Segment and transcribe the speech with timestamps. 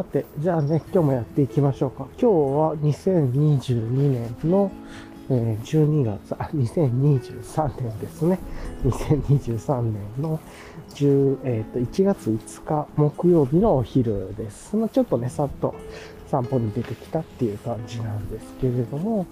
[0.00, 2.06] さて、じゃあね、今日もやっていきましょうか。
[2.12, 4.72] 今日は2022年の、
[5.28, 8.38] え12月、あ、2023年ですね。
[8.84, 10.40] 2023年の
[10.94, 14.74] 10、えーと1月5日木曜日のお昼です。
[14.74, 15.74] まあちょっとね、さっと
[16.28, 19.26] 散歩に出てきたっていう感じなんですけれども、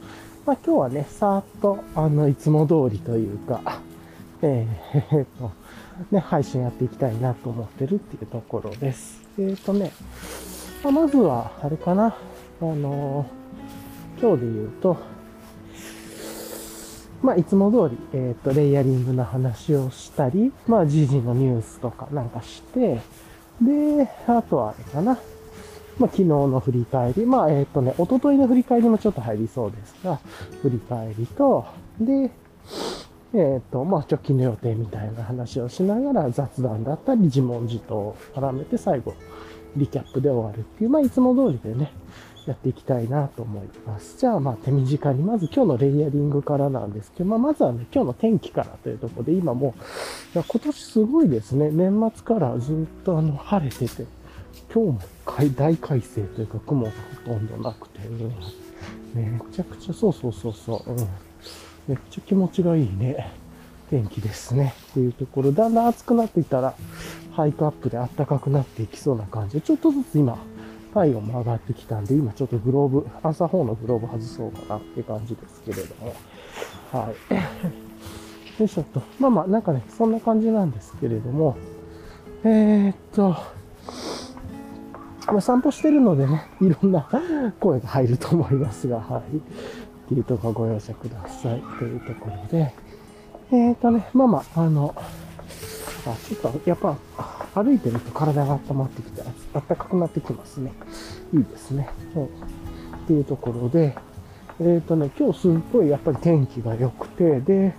[0.44, 3.80] まあ今日はね、さっと、あの、いつも通りというか、
[4.42, 5.50] えーえーと、
[6.10, 9.26] ね、配信やっていきたいなと思ってるっていうところです。
[9.38, 9.92] えっ、ー、とね、
[10.82, 12.16] まあまずは、あれかな、
[12.60, 13.38] あのー
[14.20, 14.96] 今日で言うと、
[17.22, 23.00] まあ、いつも通り、えっ、と、レイヤリングの話をしたり、まあ、時事のニュースとかなんかして、
[23.62, 25.18] で、あとはあれかな、
[25.98, 30.18] まあ、昨日の振り返り、まあ、えっ、とね、一昨日の振り返りもちょっと入りそうですが、
[30.62, 31.66] 振り返りと、
[32.00, 32.32] で、
[33.34, 39.14] えっ、と、まあ、直近の予定みたいな話をしながら雑談だったり、自問自答を絡めて最後、
[39.78, 41.92] リキャップで終わるっていう、まあ、いつも通りでね、
[42.46, 44.16] やっていきたいなと思います。
[44.18, 49.70] じゃあ、まあ、手短に、まず今日のレイヤリングからなんですけど、まあ、まずはね、今日の天気からというところで、今もう、
[50.34, 51.70] いや今年すごいですね。
[51.70, 54.06] 年末からずっとあの、晴れてて、
[54.72, 55.00] 今日も
[55.56, 56.90] 大快晴というか、雲が
[57.24, 58.32] ほとんどなくて、うん
[59.14, 60.98] めちゃくちゃ、そうそうそうそう、うん。
[61.86, 63.32] めっちゃ気持ちがいいね。
[63.90, 64.74] 天気ですね。
[64.90, 66.74] っていうところ、だんだん暑くなっていったら、
[67.38, 70.36] ハイクアップで暖かくなっていきそうな感じで、ちょっとずつ今、
[70.92, 76.14] 体温も上がってきたんで、今ちょっとグローブ、朝方のグローブ外そうかなって感じですけれども。
[76.90, 78.58] はい。
[78.60, 79.00] よいしょっと。
[79.20, 81.56] まあまあ、なんかね、そんな感じなんですけれども、
[82.42, 83.36] えー、っと、
[85.28, 87.08] まあ、散歩してるのでね、いろんな
[87.60, 89.36] 声が入ると思いますが、はい。
[89.36, 89.40] っ
[90.08, 91.62] ていうところご容赦ください。
[91.78, 92.74] というところで、
[93.52, 94.92] えー、っとね、まあまあ、あの、
[96.06, 96.96] あ、ちょっと、やっぱ、
[97.54, 99.22] 歩いてると体が温まってきて、
[99.54, 100.72] あったかくなってきますね。
[101.32, 101.88] いいですね。
[102.14, 102.28] うん
[103.08, 103.96] っていうところで、
[104.60, 107.74] えっ、とね、今日すっごいやっぱり天気が良くて、で、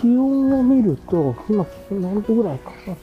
[0.00, 2.96] 気温を見ると、今、何度ぐらいかな。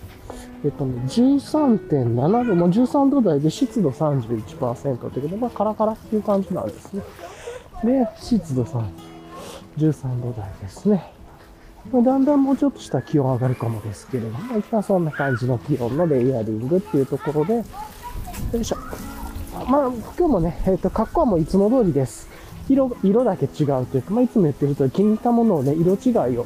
[0.65, 7.03] えっ、とね、13.7度、まあ、13度台で湿度31%ということで、まあ、カラカラっていう感じなんですね。
[7.85, 8.83] で、湿度3
[9.77, 11.14] 13度台ですね。
[11.91, 17.63] まだんだんもうちょっとした気温上がるかもですけれども、一旦そんな感じの気温のレイヤリングっていうところで、よ
[18.59, 18.77] いしょ。
[19.69, 22.27] まあ、今日もね、えっ、と、格好はもういつも通りです。
[22.67, 26.45] 色、色だけ違うというか、まあ、いつも言ってると気に入ったものをね、色違いを、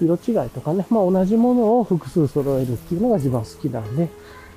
[0.00, 4.08] 色違いとかね、まあ、同じものを複数揃えるっていうのが一番好きなんで、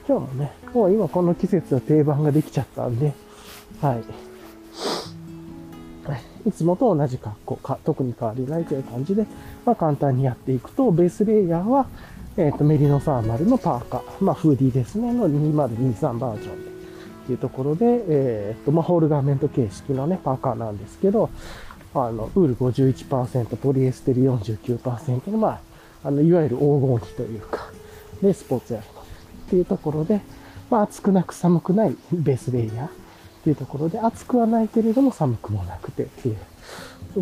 [0.08, 3.14] 今日もね、もう今この季節は定番ができちゃったんで、
[3.82, 4.04] はい。
[6.46, 9.26] いつもと同じ格好か、特に変わりないという感じで、
[9.66, 11.88] まあ簡単にやっていくと、ベースレイヤーは、
[12.38, 16.72] えっ、と、メリノサーマルのパーカー、まあフーディーですね、の2023バージョンで、っ
[17.28, 21.30] ていうところで、えっ、と、まあホールガーメント形式のね、パーカーなんですけど、
[21.96, 25.60] あの、ウール51%、ポリエステル49%の、まあ、
[26.04, 27.70] あの、いわゆる黄金比というか、
[28.22, 30.22] で、スポーツやるっていうところで、
[30.70, 33.05] まあ暑くなく寒くないベースレイヤー。
[33.46, 36.38] っていうところで、暑くはないけれども寒くもなくてっていう。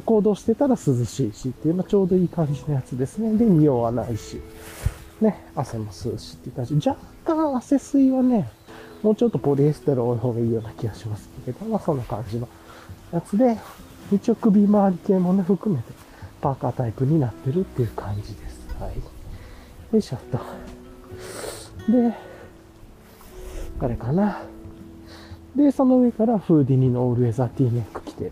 [0.06, 3.38] 行動してたら涼しいしっていう、まあ、ちょうどいい感じのやつですね。
[3.38, 4.42] で、匂わないし、
[5.20, 6.76] ね、汗も吸うしっていう感じ。
[6.76, 8.50] 若干汗吸いはね、
[9.04, 12.48] もうちょっとポリエステル多い方がいいような気がしますけど、まあそんな感じの
[13.12, 13.58] やつで、
[14.12, 15.92] 一応首周り系もね、含めて
[16.40, 18.68] パーカータイプになってるっていう感じです。
[18.80, 18.96] はい。
[18.96, 20.40] よいしょっと。
[21.92, 22.14] で、
[23.80, 24.53] あれかな。
[25.56, 28.32] で、その上からフーディニのオールウェザーティーネック着て、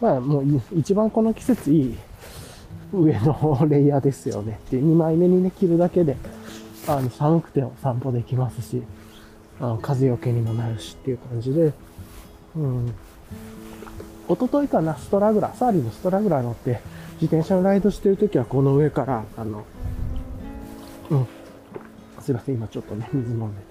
[0.00, 0.44] まあもう
[0.76, 1.98] 一番この季節いい
[2.92, 6.16] 上のレイヤーですよねって2枚目にね、着るだけで、
[6.88, 8.82] あの、寒くても散歩できますし、
[9.60, 11.72] あの風よけにもなるしっていう感じで、
[12.56, 12.94] うん。
[14.28, 16.80] 一昨日かな、ストラグラ、サーリーのストラグラ乗って、
[17.20, 19.64] 自転車のライドしてるときはこの上から、あの、
[21.10, 21.26] うん。
[22.20, 23.69] すいません、今ちょっとね、水飲んで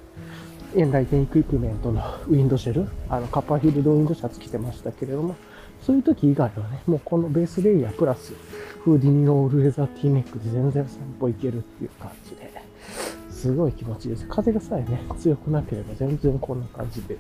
[0.76, 5.36] エンライテンエクイプメントのウィンドシェル、あの、カッパーヒルドウィンドシャツ着てましたけれども、
[5.82, 8.34] そういう時以外はね、もうこのベースレイヤープラス、
[8.84, 12.52] フーディニのオールウェザーティーネックで全然散歩行けるっていう感じで、
[13.32, 14.28] すごい気持ちいいです。
[14.28, 17.18] 風がさえね、強くなければ全然こんな感じで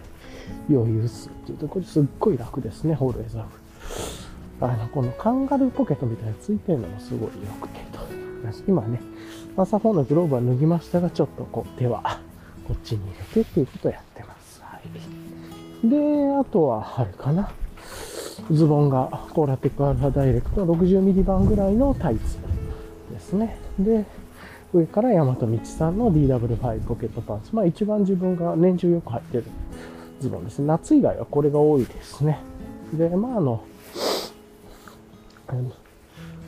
[0.69, 4.65] 余裕っすっていうところですっごい楽ですね、オールウェザーフ。
[4.65, 7.99] あの、このカンガルーポケットみたいなついてるのもすごい良くてと。
[8.67, 9.01] 今ね、
[9.57, 12.19] 朝方のグローブは脱ぎましたが、ちょっとこう手は
[12.69, 14.61] こっちに入れてっていうことをやってます。
[14.61, 14.79] は
[15.83, 15.89] い。
[15.89, 15.97] で、
[16.39, 17.51] あとは、あれかな。
[18.51, 22.37] ズボンがコーラテックアルファダイレクトの60ミリ版ぐらいのタイツ
[23.11, 23.57] ですね。
[23.79, 24.05] で、
[24.71, 27.55] 上から大和道さんの DW5 ポケットパンツ。
[27.55, 29.45] まあ一番自分が年中よく履いてる
[30.19, 30.67] ズボンですね。
[30.67, 32.39] 夏以外はこれが多いですね。
[32.93, 33.63] で、まああの、
[35.47, 35.71] あの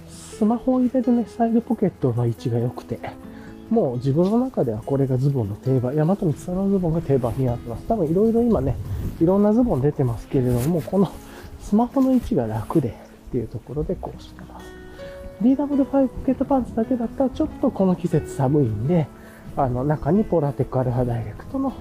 [0.07, 2.99] スマホを入れるね、サイドポケットの位置が良くて、
[3.71, 7.87] もう自分の中ではこれがズボンの定番、大和光さんのズボンが定番になってます。
[7.87, 8.75] 多分いろいろ今ね、
[9.21, 11.09] いろんなズボン出てますけれども、この
[11.61, 14.65] スマホの位置が楽でっていうところでこうしてます。
[15.41, 19.07] DW5 ポケットパンツだけだったらちょっとこの季節寒いんで、
[19.55, 21.71] あの中に Polartec Alpha Direct の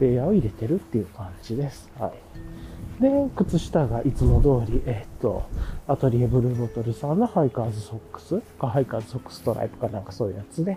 [0.00, 1.90] レイヤーを入れてるっていう感じです。
[1.98, 3.02] はい。
[3.02, 5.44] で、靴下がいつも通り、えっと、
[5.86, 10.76] Atelier BlueBottle さんのハイカーズソックスか、ハイカーズソックストライプかなんかそういうやつで、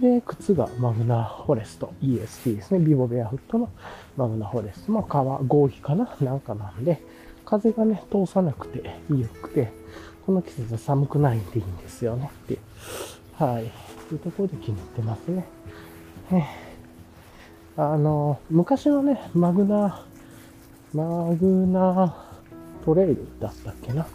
[0.00, 2.80] で、靴がマグナフォレスト EST ですね。
[2.80, 3.68] Vivobarefoot の
[4.16, 4.92] マグナフォレスト。
[4.92, 7.00] まあ、革、合皮かななんかなんで、
[7.44, 9.72] 風がね、通さなくていいくて、
[10.26, 12.58] この季節は寒くないんでいいんですよねって。
[13.34, 13.70] はい。
[14.08, 15.46] というところで気に入ってますね。
[17.76, 20.04] あの、昔のね、マグナ、
[20.92, 22.14] マグナ
[22.84, 24.06] トレイルだったっけな。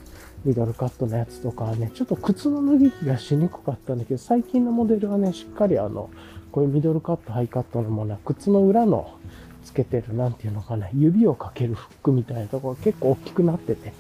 [0.46, 6.10] ミドルカットのやつとかはね、ちょっと靴の脱ぎ着がしにくかったんだけど、最近のモデルはね、しっかりあの、
[6.52, 9.12] こういうミドルカット、ハイカットのものは、靴の裏の
[9.64, 13.94] つけてる、なんていうのかな、指をかけるフックみたいなところ結構大きくなってて、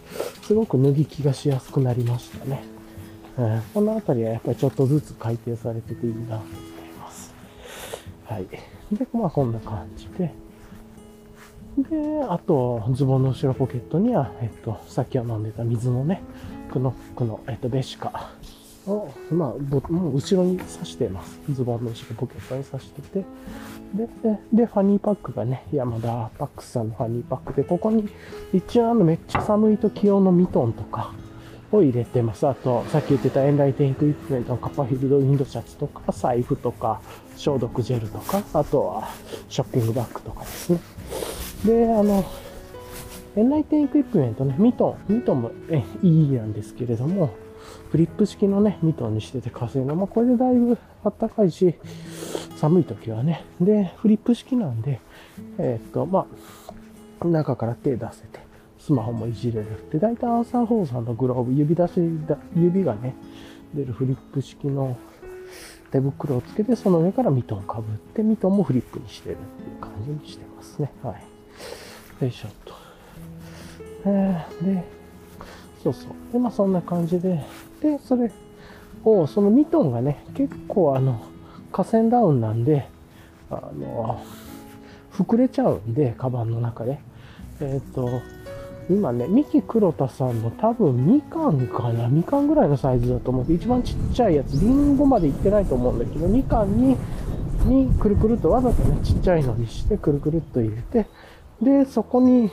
[0.44, 2.64] すごく脱ぎ着がしやすくなりましたね。
[3.38, 6.46] うん、このあたりはやっぱりちょっとずつ改定されてていいなと思い
[7.00, 7.34] ます。
[8.26, 8.48] はい。
[8.92, 10.34] で、まあこんな感じで。
[11.84, 16.22] で、あと、ズボンの後ろポケットには、えっと、さっきは飲んでた水のね、
[16.72, 18.32] クノックの、えっと、ベシカ
[18.88, 19.50] を、まあ、
[19.92, 21.40] もう後ろに刺してます。
[21.52, 23.26] ズボンの後ろポケットに刺してて。
[23.94, 28.10] で、で、でファニーパックがね、山田パックスさんのファニーパックで、ここに
[28.54, 31.14] 一応あのめっちゃ寒い時用のミトンとか
[31.72, 32.48] を入れてます。
[32.48, 37.02] あと、さっき言ってた Enlightened Equipment の Copperfield ウィンドシャツとか、財布とか、
[37.36, 39.10] 消毒ジェルとか、あとは
[39.48, 40.80] ショッピングバッグとかですね。
[41.66, 42.26] で、あの、
[43.36, 47.32] Enlightened Equipment ね、ミトン、ミトンもえいいなんですけれども、
[47.92, 51.76] フリップ式のね、ミトンにしてて稼いの、まあ、これでだいぶあったかいし、
[52.56, 53.46] 寒い時はね。
[53.60, 55.00] で、フリップ式なんで、
[55.58, 56.28] えー、っと、ま
[57.22, 58.40] あ、中から手出せて、
[58.80, 59.68] スマホもいじれる。
[59.92, 61.94] で、大体アーサーホーさんのグローブ、指出し、
[62.56, 63.16] 指がね、
[63.74, 64.98] 出るフリップ式の
[65.92, 70.92] 手袋をつけて、その上からミトンかぶって、ミトンもフリップにしてるっていう感じにしてますね。
[71.04, 71.39] はい。
[72.22, 72.74] よいしょっと。
[74.06, 74.84] えー、で、
[75.84, 76.34] そうそう。
[76.34, 77.44] で、まあそんな感じで、
[77.82, 78.32] で、それ
[79.04, 81.22] を、そのミトンがね、結構あの、
[81.72, 82.88] 河川ダウンなんで、
[83.50, 84.22] あの、
[85.14, 87.00] 膨れちゃうんで、カバンの中で。
[87.62, 88.22] えっ、ー、と、
[88.90, 92.08] 今ね、三木黒田さんの多分みかんかな？
[92.08, 96.98] みかんぐらいのサイズだと思う一番ちっちゃいやつ、りんごまでいってないと思うんだけど、みかんに、
[97.66, 101.08] にくるくるっとわざとね、ちっちゃいのにして、くるくるっと入れて、
[101.62, 102.50] で、そこに、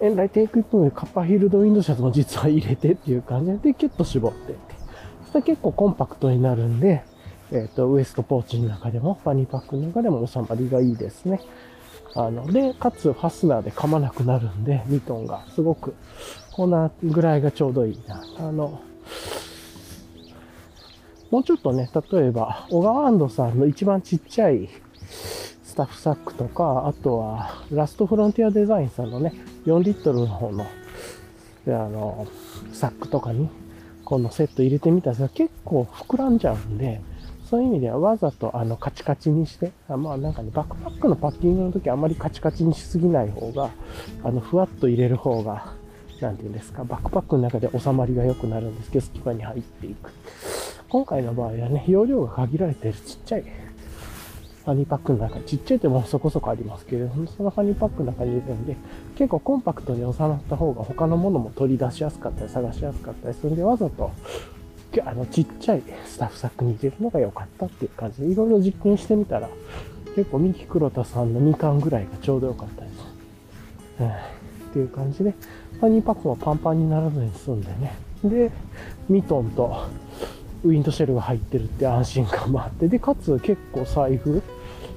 [0.00, 4.74] エンライテイクイプカッパーヒールドウィンドシャツも実は入れてっていう感じで、キュッと絞ってって。
[5.22, 7.04] そしたら結構コンパクトになるんで、
[7.52, 11.40] えっ、ー、と、ウエストポーチの中でも、ファニーパックの中でも収まりがいいですね。
[12.14, 15.94] あの、で、かつファスナーで噛まなくなるんで、ミトンがすごく、
[16.52, 18.22] こんなぐらいがちょうどいいな。
[18.38, 18.80] あの、
[21.30, 24.68] もうちょっとね、例えば、小川安藤さんの一番ちっちゃい
[25.74, 29.34] スタッフサックとか、あとは、ラストフロンティアデザインさんのね、
[29.66, 30.64] 4リットルの方の、
[31.66, 32.28] あの、
[32.72, 33.48] サックとかに、
[34.04, 37.00] このセット入れてみたら結構膨らんじゃうんで、
[37.50, 43.70] そういう意味ではわざとあのカチカチにして、あまあなんかね、バックパックのパッキングの時あまりカチカチにしすぎない方が、
[44.22, 45.72] あの、ふわっと入れる方が、
[46.20, 50.12] なんていうんですか、バックパックの中で収まりが良くなるんですけど、隙間に入っていく。
[50.88, 53.44] 今回の場合はね、容量が限られてるちっちゃい
[54.64, 58.76] ファニーパックの中に、ちっちゃいでもそこそこありますけれども、そのファニーパックの中に入れるんで、
[59.14, 64.10] 結構コンパクトに収まった方が他のものも取り出しやすかったり、探しやすかったりするんで、わざと、
[65.04, 69.50] あの、ちっちゃいスタッフサックに入れるのが良かったっていう感じで、いろいろ実験してみたら、
[70.16, 72.94] 結構三木黒田さんの2巻ぐらいがちょうど良かったです。
[74.00, 74.12] うん、っ
[74.72, 75.34] ていう感じで、
[75.78, 77.94] ファニーパックもパンパンにならずに済んでね。
[78.24, 78.50] で、
[79.10, 79.88] ミトンと
[80.64, 84.42] ウィンドシェルが入ってるって安心感もあって、で、かつ結構財布、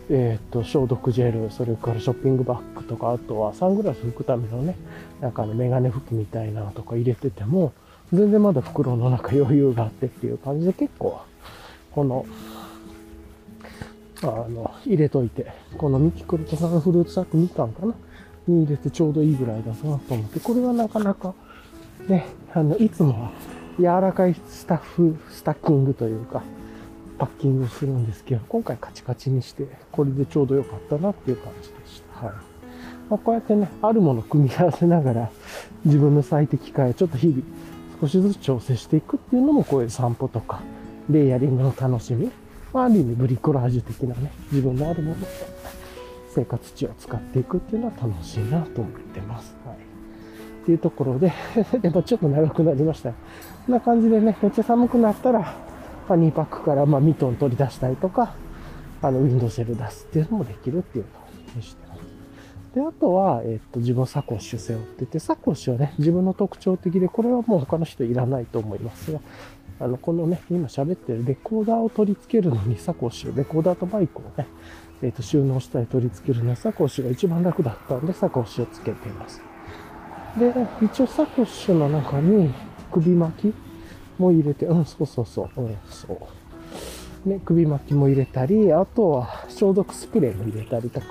[0.09, 4.77] えっ、ー、と、消毒ジェル、それからショッピングバッグとか、あとはサングラス拭くためのね、
[5.19, 7.73] なんかあのメガネ拭きみたいなのとか入れてても、
[8.13, 11.19] 全然まだ袋の中余裕があってっていう感じで結構、
[11.91, 12.25] この、
[14.23, 17.93] あの、入れといて、このミキクルトさんフルーツサックみかんかな
[18.47, 21.33] に入れてちょうどいいぐらいだなと思って、これはなかなか、
[22.07, 23.31] ね、あの、いつもは
[23.77, 26.43] 柔らかいスタッフ、スタッキングというか、
[27.17, 32.27] パッキングするんですけど、今回カチカチにして、これでちょうど良かったなっていう感じでした。
[32.27, 32.36] はい。
[33.09, 35.29] まあ、こうやってね、あるものを組み合わせながら、
[35.86, 37.41] 自分の最適化へちょっと日々
[38.01, 40.62] 少しずつ調整していくっていうのも、こういう散歩とか、
[41.09, 42.31] レイヤリングの楽しみ。
[42.74, 45.27] まあ、ある意味ブリコラージュ的なね、自分のあるものと
[46.36, 49.55] 生活地を使っていくっていうのは楽しいなと思ってます。
[49.65, 49.77] はい。
[49.77, 51.31] っていうところで
[51.81, 53.12] やっぱちょっと長くなりました。
[53.12, 53.15] こ
[53.69, 55.55] んな感じでね、めっちゃ寒くなったら、
[56.07, 58.35] まあ、2パックからまあミトン取り出したりとか、
[59.01, 62.01] あの、ウィンドシェル出すっていうのもできるっていうのにしてます。
[62.73, 69.19] で、あとは、えっと、自分サコッシュ背負ってて、サコッシュはね、自分の特徴的で、これはもう他の人いらないと思いますが、
[69.79, 74.47] あの、このね、今喋ってるレコーダーを取り付けるのにサコッシュ、レコーダーとバイクをね、
[75.03, 79.41] えっ、と、収納したり取り付けるのはサコッシュが一番楽だったんで、サコッシュをつけています。
[80.39, 82.53] で、一応サコッシュの中に
[82.91, 83.66] 首巻き
[84.19, 86.13] も入れて、うん、そうそうそう、うん、そ
[87.25, 87.29] う。
[87.29, 91.07] ね、首巻きも入れたり、あとは消毒スプレーも入れたりとか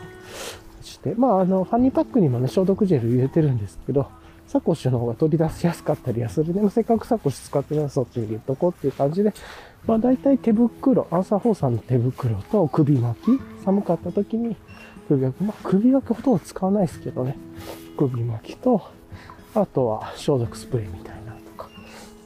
[0.83, 4.09] して、まあ、あの、ファニーパックにもね、消毒ジェル入れてるんですけど、
[4.47, 6.63] サコッシュの方が取り出しやすかったりはするね。
[6.63, 9.33] ませっかくサコッシュ使ってるらそっちに入れとこうっていう感じで、
[9.87, 14.57] まあ大体手袋、 ANSWER4さんの手袋と首巻き、寒かった時に
[15.09, 17.37] 首巻き、まあ首巻きほとんど使わないですけどね。
[17.97, 18.83] 首巻きと、
[19.55, 21.16] あとは消毒スプレーみたいな、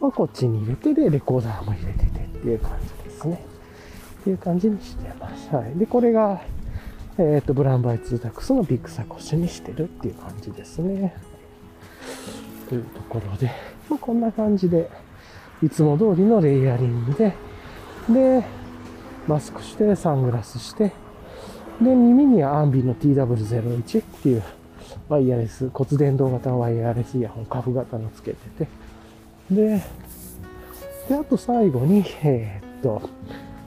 [0.00, 3.44] まあこっちに入れてで、レコーダーも入れててっていう感じですね。
[4.20, 5.54] っていう感じにしてます。
[5.54, 5.78] はい。
[5.78, 6.40] で、これが、
[7.18, 11.14] えっ、ー、と、 Brown by 2-tacs のビッグサコッシュにしてるっていう感じですね。
[12.68, 13.50] というところで、
[13.88, 14.90] まあ、こんな感じで、
[15.62, 17.34] いつも通りのレイヤリングで、
[18.08, 18.44] で、
[19.26, 20.92] マスクして、サングラスして、
[21.80, 24.42] で、耳にはアンビの TW01 っていう
[25.08, 28.68] ワイヤレス、骨伝導型ワイヤレスイヤホン、カフ型のつけてて、
[29.50, 29.82] で、
[31.08, 33.02] で、あと最後に、えー、っと、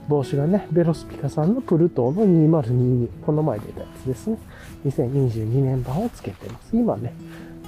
[0.08, 2.26] 帽子がね、ベロスピカさんのプルトーの
[2.62, 4.38] 2022、この前出たやつですね。
[4.86, 6.76] 2022年版をつけてます。
[6.76, 7.14] 今ね、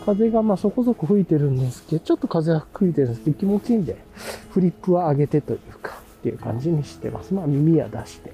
[0.04, 3.96] 風がまあそこそこ吹いてるんですけど、ちょっと風が吹いてるんですけど、気持ちいいんで、
[4.50, 7.32] フリップは上げてというか、っていう感じにしてます。
[7.32, 8.32] まあ耳は出して、っ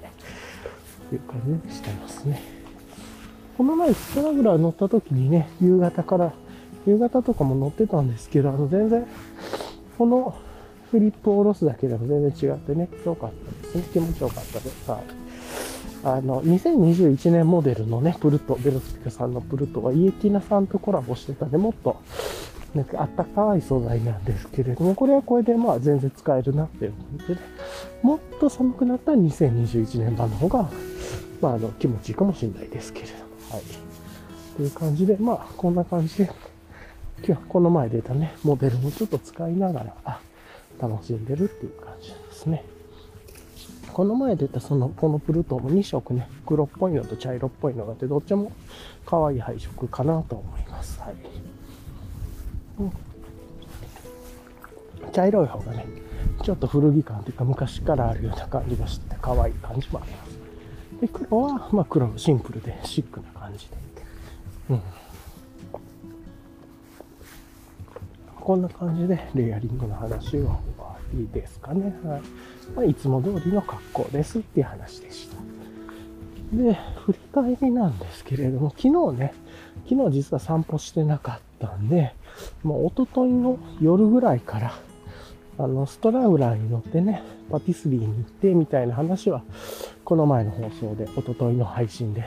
[1.09, 2.41] ていう感じにしてますね。
[3.57, 6.33] この前ストラグラー乗った時にね、夕方から、
[6.85, 9.05] 夕方とかも乗ってたんですけど、あの全然、
[9.97, 10.35] この
[10.91, 13.83] フリップを下ろすだけでも全然違ってね、良かったですね。
[13.93, 14.91] 気持ちよかったです。
[14.91, 15.03] はい。
[16.05, 22.01] あの、2021年モデルのね、プルト、ベロスピカさんのプルトはイエティナさんとコラボしてたんで、もっと、
[22.75, 27.37] なんかあったかい素材なんですけれども、これはこれでまあ全然使えるなっていう感じで、
[28.01, 30.69] もっと寒くなったら2021年版の方が、
[31.39, 33.21] まああの、気持ちいいかもしれないですけれども、
[33.51, 33.61] はい。
[34.57, 36.31] という感じで、まあこんな感じで、
[37.25, 40.19] 今日はこの前出たね、モデルもちょっと使いながら、
[40.77, 42.65] 楽しんでるっていう感じですね。
[43.93, 48.51] この前出たその、このプルトンも2色ね、黒っぽいのと茶色っぽいのがあって、どっちも
[49.05, 50.99] 可愛い配色かなと思います。
[50.99, 51.15] はい。
[52.79, 52.83] う
[55.07, 55.85] ん、茶色い方がね、
[56.43, 60.33] ちょっと古着感というか昔からあるような感じがして可愛い感じもあります。
[60.99, 63.77] で、黒は、まあ黒のシンプルでシックな感じで。
[64.71, 64.81] うん。
[68.43, 71.95] こんな感じでレイヤリングの話は終わりですかね。
[72.03, 72.21] はい。
[72.75, 75.37] まあ、いつも通りの格好ですっていう話でした。
[76.51, 79.33] で、振り返りなんですけれども、昨日ね、
[79.89, 82.13] 昨日実は散歩してなかったんで、
[82.63, 84.73] もう一昨日の夜ぐらいから、
[85.57, 89.41] あの、ストラウラーに乗ってね、パティスリーに行ってみたいな話は、
[90.03, 92.25] この前の放送で、一昨日の配信で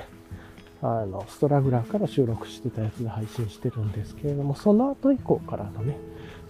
[0.83, 5.97] あの、ストラグラーから収録してたやつで配信してるんですけれども、その後以降からのね、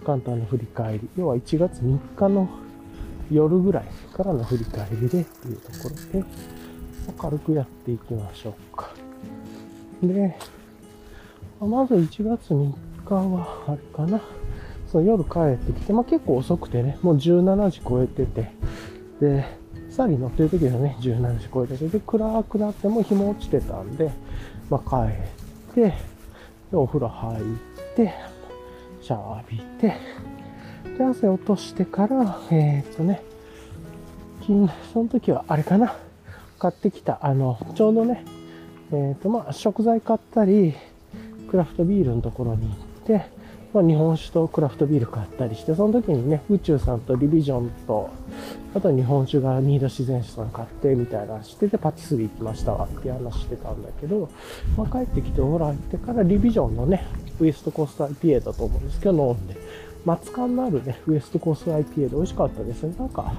[0.05, 2.49] 簡単な振り返り、要は1月3日の
[3.31, 6.25] 夜ぐらいからの振り返りでっていうところで、
[7.17, 8.89] 軽くやっていきましょうか。
[10.03, 10.35] で、
[11.59, 12.73] まず1月3
[13.05, 14.21] 日は、あれかな。
[14.91, 18.51] そう、夜帰ってきて、まあ結構遅くてね、もう17時超えてて、
[19.19, 19.45] で、
[19.97, 24.11] サリ乗ってる時はね、17時超えてて、で、暗くなっても日も落ちてたんで、
[24.69, 25.95] まあ帰って、で、
[26.73, 27.43] お風呂入っ
[27.95, 28.13] て、
[29.01, 29.95] シャワー浴びて、
[30.99, 33.23] で、汗落としてから、えー、っとね、
[34.45, 35.95] 金、その時はあれかな、
[36.59, 38.23] 買ってきた、あの、ちょうどね、
[38.91, 40.75] えー、っと、まあ、食材買ったり、
[41.49, 43.25] クラフトビールのところに行って、
[43.73, 48.09] まあ、日本酒とクラフトビール買ったりして、その時にね、宇宙さんとリビジョンと、
[48.73, 54.29] あと日本酒がニード自然酒さん買ってみたいなしてて、パティスリー行きましたわって話してたんだけど、
[54.77, 57.05] まあ、帰ってきて終わってから Revision のね、
[57.39, 59.57] ウエストコースト IPA だと思うんですけど、飲んで、
[60.05, 62.95] 松感のあるね、ウエストコースト IPA で美味しかったですね。
[62.97, 63.33] なんか、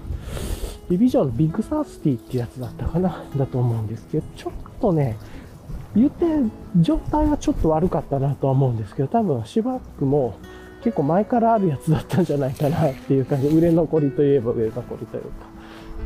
[0.90, 5.16] Revision の Big Thirsty ってやつだったかなだと思うんですけど、ちょっとね、
[5.94, 6.26] 言って
[6.80, 10.36] 状態はちょっと悪かったなとは思うんですけど、多分しばらくも
[10.82, 15.28] 結構前からあるやつだったんじゃないかなっていう感じ、売れ残りといえば売れ残りというか。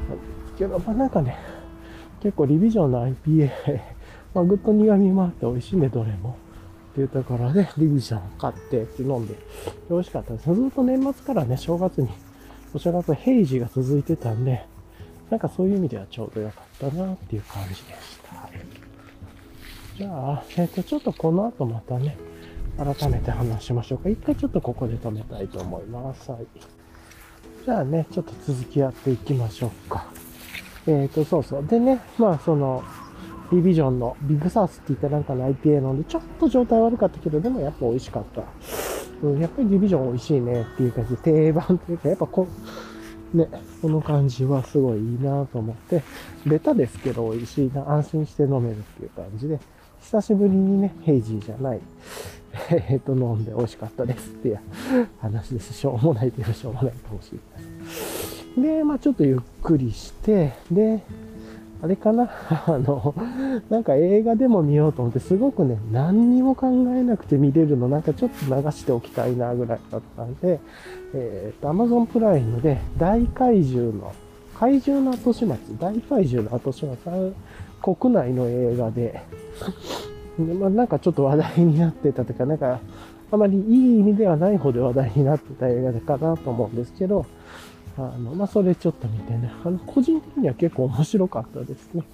[0.09, 1.37] なんですけど、まあなんかね、
[2.23, 3.51] 結構リビジョンの IPA、
[4.35, 6.37] まあぐっと苦味もあって美味しいね、どれも。
[6.93, 9.35] っていうところで、リビジョン買ってって飲んで、
[9.89, 10.55] 美味しかったです。
[10.55, 12.09] ずっと年末からね、正月に、
[12.75, 14.65] お正月平時が続いてたんで、
[15.31, 17.83] なんかそういう意味ではちょうど良かったなっていう感じでし
[18.19, 18.22] た。
[19.97, 22.17] じゃあ、えっ、と、ちょっとこの後またね、
[22.79, 24.09] 改めて話しましょうか。
[24.09, 26.31] 一回ちょっとここで止めたいと思います。
[26.31, 26.47] はい。
[27.65, 30.07] じゃあね、ちょっと続きやっていきましょうか。
[30.87, 31.67] えっ、と、そうそう。
[31.67, 32.83] でね、まあその、
[33.53, 38.43] リビジョンのビッグサウスって言ったなんかの IPA 飲んで、ちょっと状態悪かったけど、でもやっぱ美味しかった。
[39.23, 42.49] うん、やっぱりリビジョン美味しいねっていう感じで、定番というか、やっぱこ
[43.35, 43.49] う、ね、
[43.81, 46.03] この感じはすごいいいなと思って、
[46.47, 49.61] ベタですけど美味しいな、安心して飲めるっていう感じで、
[50.03, 51.81] 久しぶりにね、ヘイジーじゃない、
[52.71, 54.61] えっと、飲んで美味しかったですっていう
[55.21, 55.73] 話です。
[55.73, 57.39] しょうもないけどしょうもないかもしれ
[58.63, 58.77] ない。
[58.79, 61.03] で、まあちょっとゆっくりして、で、
[61.83, 62.31] あれかな？
[62.67, 63.15] あの、
[63.71, 70.61] なんか映画でも見ようと思って、すごくね、何にも考えなくて見れるの、なんかちょっと流しておきたいな、ぐらいだったんで、
[71.15, 74.13] えっ、ー、と、Amazon プライムで、大怪獣の、
[74.59, 77.33] 怪獣の後始末、大怪獣の後始末、
[77.83, 79.23] 国内の映画で、
[80.39, 82.81] まあ、なんかちょっと話題になってたというか、なんか、
[83.31, 87.27] あまりいい意味ではない方で話題になってた映画かなと思うんですけど、
[87.97, 92.05] あの、まあ、それちょっと見てね、あの、個人的には結構面白かったですね。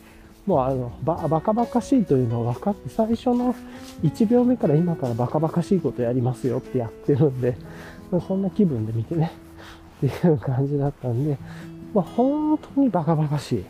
[0.46, 3.54] もうあの、ば、バカバカしいというのを分かって、最初の
[4.02, 7.56] 1秒目から今からバカバカしいことやりますよってやってるんで、
[8.26, 9.32] そんな気分で見てね、
[10.06, 11.36] っていう感じだったんで、
[11.92, 13.64] まあ、本当にバカバカしい。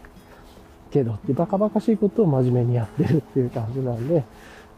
[0.91, 4.25] けどって、バカバカしいことを真面目にやってるっていう感じなんで、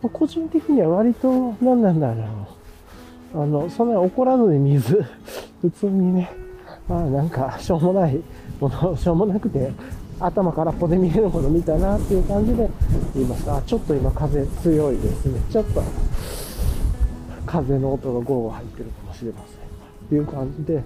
[0.02, 2.22] ま、個人的には割と、何なんだろ
[3.34, 3.42] う。
[3.42, 5.04] あの、そんな怒らずに水、
[5.62, 6.30] 普通にね、
[6.88, 8.20] まあなんか、しょうもない
[8.60, 9.72] もの、 しょうもなくて、
[10.18, 12.68] 頭空っぽで見えるもの見たなっていう感じで
[13.14, 13.56] 言いました。
[13.56, 15.40] あ、ちょっと今風強いですね。
[15.50, 15.82] ちょっと、
[17.46, 19.58] 風の音がゴーゴー入ってるかもしれません。
[19.60, 20.82] っていう感じで、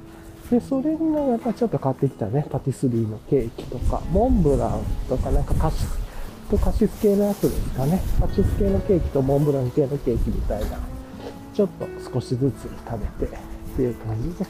[0.50, 5.98] で、それになんかちょっと買ってきたね、パティスリーのケーキとか、モンブランとかなんかカシス
[6.50, 8.00] とカシス系のやつですかね。
[8.20, 10.78] カシス系のケーキとモンブラン系のケーキみたいな、
[11.54, 13.54] ちょっと少しずつ食べて。
[13.74, 14.46] っていう感じで、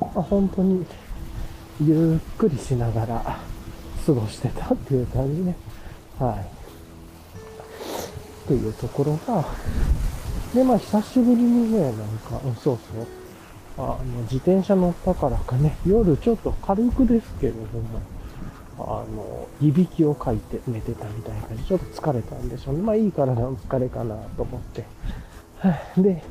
[0.00, 0.86] まあ、本当に
[1.84, 3.40] ゆっくりしながら
[4.06, 5.56] 過ごしてたっていう感じね。
[6.18, 6.40] は
[8.44, 8.46] い。
[8.46, 9.44] というところが、
[10.54, 13.06] で、まあ久しぶりにね、なんか、そうそう、
[13.78, 18.00] あの、自転車乗ったからかね、夜ちょっと軽くですけれども、
[18.78, 22.82] あの、いびきをかいて寝てたみたいな感じ、ちょっと疲れたんでしょうね。
[22.82, 24.84] まあいい体の疲れかなと思って。
[25.96, 26.22] で、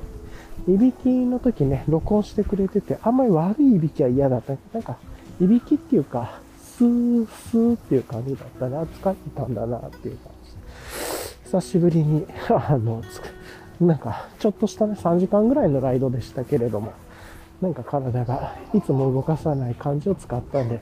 [0.67, 4.53] いびきの時ね、録音してくれてて、あんまり悪いいびきは嫌だった。
[4.73, 4.97] なんか、
[5.39, 8.83] いびきっていうか、スースーっていう感じだったな。
[8.83, 10.51] 疲れたんだなっていう感じ。
[11.45, 13.01] 久しぶりに、あの、
[13.79, 16.93] なんか、ちょっとしたね、3時間ぐらいのライドでしたけれども、
[17.61, 20.81] なんか体がいつも動かさない感じを使ったんで、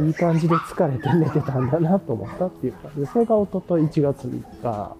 [0.00, 4.96] いい感じで疲れて寝てたんだなと思ったっていう感じで、それがおととい1月3日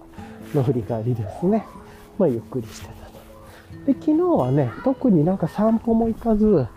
[0.55, 1.65] の振り返りですね。
[2.17, 2.97] まあ、ゆっくりしてたと。
[3.85, 6.67] で、昨日はね、特になんか散歩も行かず、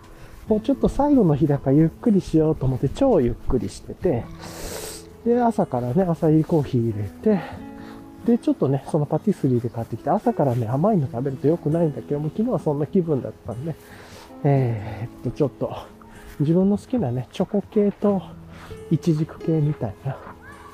[0.47, 4.25] もうちょっと最後の日だからゆっくりしようと思って超ゆっくりしてて、
[5.25, 7.41] で、朝からね、朝入りコーヒー入れて、
[8.25, 13.75] で、ちょっとね、そのパティスリーで買ってきて、朝からね、甘いの食べると良くないんだけども、昨日はそんな気分だったんで、
[14.43, 15.75] えー、っと、ちょっと、
[16.39, 18.21] 自分の好きなね、チョコ系と
[18.89, 20.17] イチジク系みたいな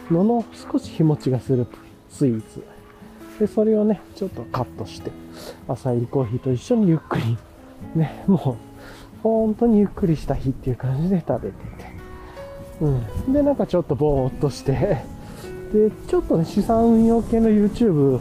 [0.10, 1.68] のの少し日持ちがする
[2.10, 2.64] スイーツ。
[3.40, 5.12] で、それをね、ちょっとカットして、
[5.68, 7.38] 朝入りコーヒーと一緒にゆっくり、
[7.96, 11.98] ね、もう、本当にゆっくりした日っていう感じで食べてて。
[12.82, 13.34] うん。
[13.34, 15.04] で、なんかちょっとぼーっとして、
[15.74, 18.20] で、ちょっとね、資産運用系の YouTube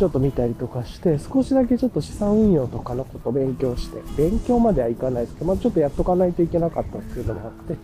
[0.00, 7.76] ちょっと見たりとかして、少しだけちょっと資産運用とかのこと勉強して、勉強まではいかないですけど、まあちょっとやっとかないといけなかったっていうのもあって、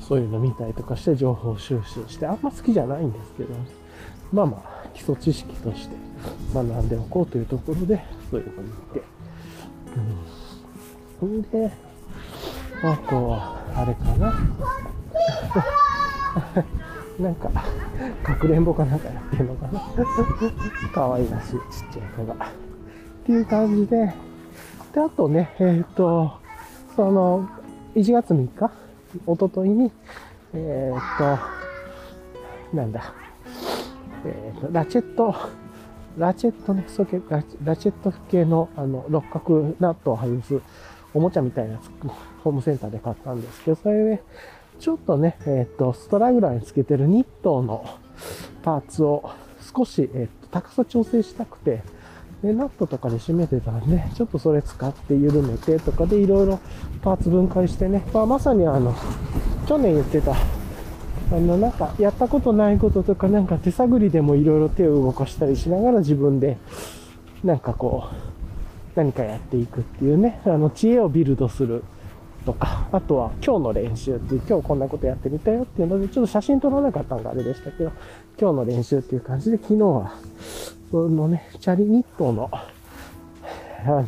[0.00, 3.48] そういうの見たりとかして情報収集して、あんま好きじゃないんですけど、
[4.32, 5.96] まあまあ、基礎知識として
[6.54, 9.02] 学んでおこうというところで、そういうのを見て、
[11.20, 11.38] うん。
[11.40, 11.72] んで、
[12.84, 14.32] あとは、あれかな。
[17.18, 17.50] なんか、
[18.22, 19.82] かくれんぼかなんかやってるのかな。
[20.94, 21.58] 可愛らしいちっ
[21.92, 22.34] ちゃい子が。
[22.34, 22.48] っ
[23.26, 24.14] ていう感じで、
[24.94, 26.32] で、あとね、えっ、ー、と、
[26.94, 27.48] その、
[27.94, 28.70] 1月3日、
[29.26, 29.90] おとといに、
[30.54, 33.12] えっ、ー、と、なんだ、
[34.24, 35.34] えっ、ー、と、ラチェット
[36.18, 40.60] ラチェットね、ソケララチェット系のあの六角ナットを外す
[41.14, 41.78] おもちゃみたいな、
[42.42, 44.22] ホームセンターで買ったんですけど、それで、
[44.78, 47.84] ちょっとね、えっ、と、ストラグラーにつけてるニットの
[48.62, 49.30] パーツを
[49.74, 51.82] 少し、えっ、と、高さ調整したくて、
[52.42, 56.60] で、ナットとかで締めてたんで、ちょっとそれ使って緩めてとかでいろいろ
[57.02, 58.94] パーツ分解してね、まあ、まさにあの、
[59.66, 60.36] 去年言ってた、あ
[61.34, 66.56] の、なんか、やったことないこととか、なんか手探りでもいろいろ手を動かしたりしながら自分で、
[67.42, 68.14] なんかこう、
[68.94, 71.82] 何かやっていくっていうね、あの、知恵をビルドする。
[72.48, 77.92] とか、あとは今日の練習っていう、今日こんなことやってみたよっていうので、ちょっと写真撮らなかったのがあれでしたけど、
[78.40, 80.14] 今日の練習っていう感じで、昨日は、
[80.90, 82.66] そのね、チャリニットの、あ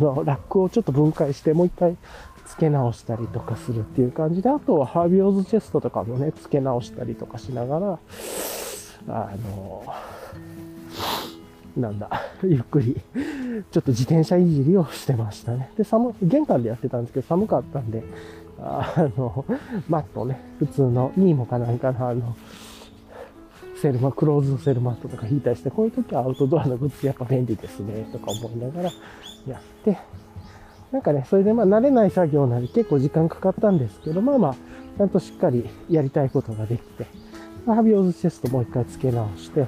[0.00, 1.98] の、ラックをちょっと分解して、もう一回
[2.46, 7.98] 付け直したりとかするっていう感じで、あとはハービオーズチェストとかもね、付け直したりとかしながら、
[9.08, 9.84] あの、
[11.76, 12.08] なんだ、
[12.42, 12.98] ゆっくり、
[13.70, 15.70] ちょっと自転車いじりをしてましたね。
[15.76, 18.02] で、寒、玄関でやってたんですけど、寒かったんで、
[18.58, 19.44] あの、
[19.88, 22.36] マットね、普通のニーモかなんかのあの、
[23.80, 28.90] セルマ、クローズドセルマットとか引いたりして、こういう時はアウトドアのグッズやっぱ便利ですね、とか思いながら
[29.48, 29.98] やって、
[30.92, 34.54] なんかね、それでまあ慣れない作業なり結構時間かかったんですけど、まあまあ、
[34.98, 37.06] ちゃんとしっかりやりたいことができて、
[37.64, 39.66] ファビオーズチェストもう一回付け直して、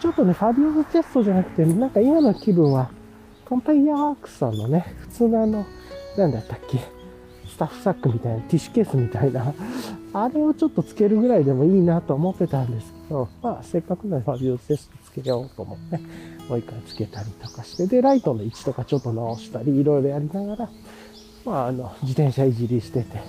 [0.00, 2.90] ちょっとね、ファビオーズチェストじゃなくて、なんか今の気分は、
[3.44, 5.66] コンパイアワークスさんのね、普通のあの、
[6.16, 6.78] なんだったっけ、
[7.48, 9.54] スタッフサックみたいな、ティッシュケースみたいな、
[10.14, 15.98] あれをちょっとつけるぐらいでもいいなと思ってたんですけど、まあ、せっかくならファビオーズテストつけようと思って、
[16.48, 20.70] もう一回つけたりとかして、で、ライトの位置とかちょっと直したり、いろいろやりながら、
[21.44, 23.20] まあ、あの、自転車いじりしてて、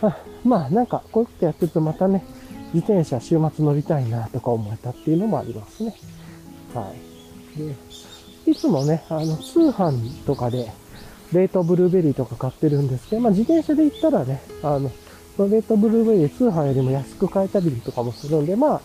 [0.00, 2.24] あまあ、なんか、こういうことやってるとまたね、
[2.74, 5.94] 自転車週末乗りたいなとか思えたっていうのもありますね。
[6.74, 6.92] は
[7.56, 7.58] い。
[7.58, 7.74] で、
[8.50, 10.72] いつもね、あの、通販とかで、
[11.32, 14.90] 冷凍ブルーベリーとか買ってるんですけど、まあ自転車で行ったらね、あの、
[15.36, 18.80] その冷凍ブルーベリー通販よりも安く買えたりとかもするんで、まあ、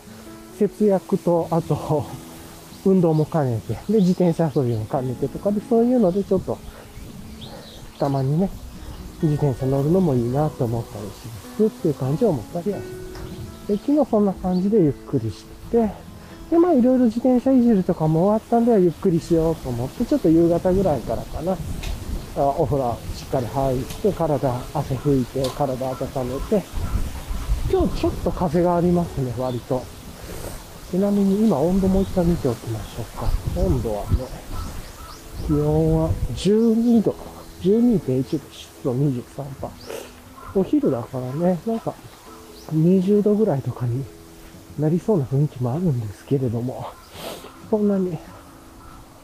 [0.58, 2.06] 節約と、あと、
[2.86, 6.58] 運動も兼ねて、で、自転車遊びも兼ねてとかで、そういうのでちょっと、
[8.00, 8.50] たまにね、
[9.22, 13.07] 自転車乗るのもいいなと思ったりしますっていう感じを思ったりはします。
[13.68, 15.92] で、昨日そんな感じでゆっくりして、
[16.50, 21.58] で、まあいろいろ自転車いじるとかも終わったんでゆっくりしようと思って、ちょっと夕方ぐらいからかな、あ
[22.58, 25.96] お風呂しっかり入って、体、汗拭いて、体温
[26.28, 26.66] めて、
[27.70, 29.84] 今日ちょっと風がありますね、割と。
[30.90, 33.30] ちなみに今温度もう一回見ておきましょうか。
[33.60, 34.08] 温度はね、
[35.46, 37.14] 気温は12度、
[37.62, 39.70] 12.1度、湿度23%。
[40.56, 41.94] お昼だからね、なんか
[42.74, 44.04] 20度ぐらいとかに
[44.80, 46.88] なりそうな雰囲気もあるんですけれども、
[47.70, 48.18] そんなに、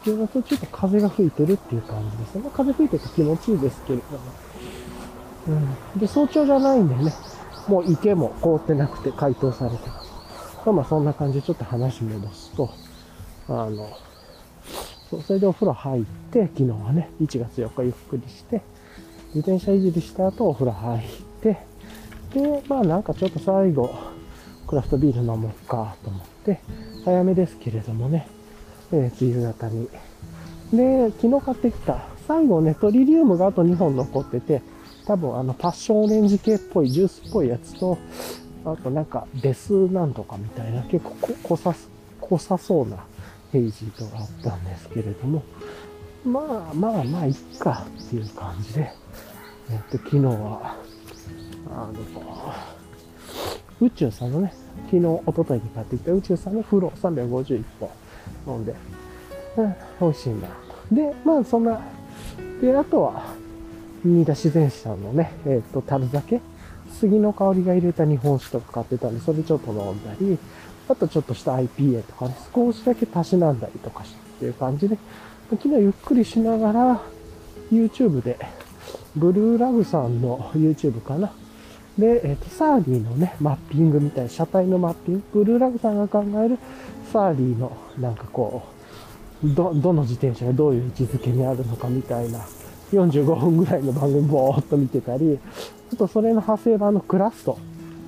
[0.06, 2.50] 夜だとちょっと風が吹いてるっていう感じですね。
[2.54, 4.20] 風吹いてて気持ちいいですけれども。
[5.48, 6.00] うん。
[6.00, 7.14] で、早朝じゃないんでね、
[7.68, 10.12] もう池も凍ってなくて解凍されてます。
[10.66, 12.70] まあまあそんな感じでちょっと話戻すと、
[13.48, 13.90] あの、
[15.10, 18.62] そう、それでお風呂入って、昨日はね、1月4日ゆっくりして、
[19.34, 21.02] 自転車いじりした後お風呂入っ
[21.42, 21.73] て、
[22.34, 23.94] で、まあなんかちょっと最後、
[24.68, 26.60] クラフトビール飲もうかと思って、
[27.06, 28.28] 早めですけれどもね、
[28.92, 29.88] えー、夕方に。
[30.74, 34.62] で、昨日買ってきた、最後ね、トリリウムがあと2本残ってて、
[35.06, 37.98] 多分あのパッションオレンジ系っぽいジュースっぽいやつと、
[38.66, 41.76] あとなんかデスなんとかみたいな結構濃さ、
[42.22, 43.06] 濃さそうな
[43.52, 45.44] ヘイジーとがあったんですけれども、
[46.26, 48.92] まあまあまあ、いっかっていう感じで、
[49.70, 50.78] えっと、昨日は、
[51.76, 51.94] あの、
[53.82, 54.54] 宇宙さんのね、
[54.92, 57.90] 昨日、一昨日に買ってきた宇宙さんの風呂351本
[58.48, 58.76] 飲んで、
[59.58, 60.48] うん、美味しいんだ。
[60.92, 61.82] で、まあそんな、
[62.62, 63.34] で、あとは、
[64.06, 66.42] 新田自然史さんのね、えっ、ー、と、樽酒、
[66.92, 70.38] 杉の香りが入れた日本酒とか買ってたんで、それちょっと飲んだり、
[70.88, 74.98] あとちょっとした IPA とかね、少しだけたしなんだりとかしてっていう感じで、
[75.50, 77.02] 昨日ゆっくりしながら、
[77.72, 78.38] YouTube で、
[79.16, 81.32] ブルーラグさんの YouTube かな。
[81.98, 86.58] で、えっ、と、サーリーのね、マッピングみたいな、車体のマッピング、ブルーラグさんが考える
[87.12, 88.64] サーリーの、なんかこ
[89.44, 92.40] う、ど、どの自転車がどういう位置づけにあるのかみたいな、
[92.92, 95.40] 45分ぐらいの番組ぼーっと見てたり、
[95.90, 97.60] ちょっとそれの派生版のクラスト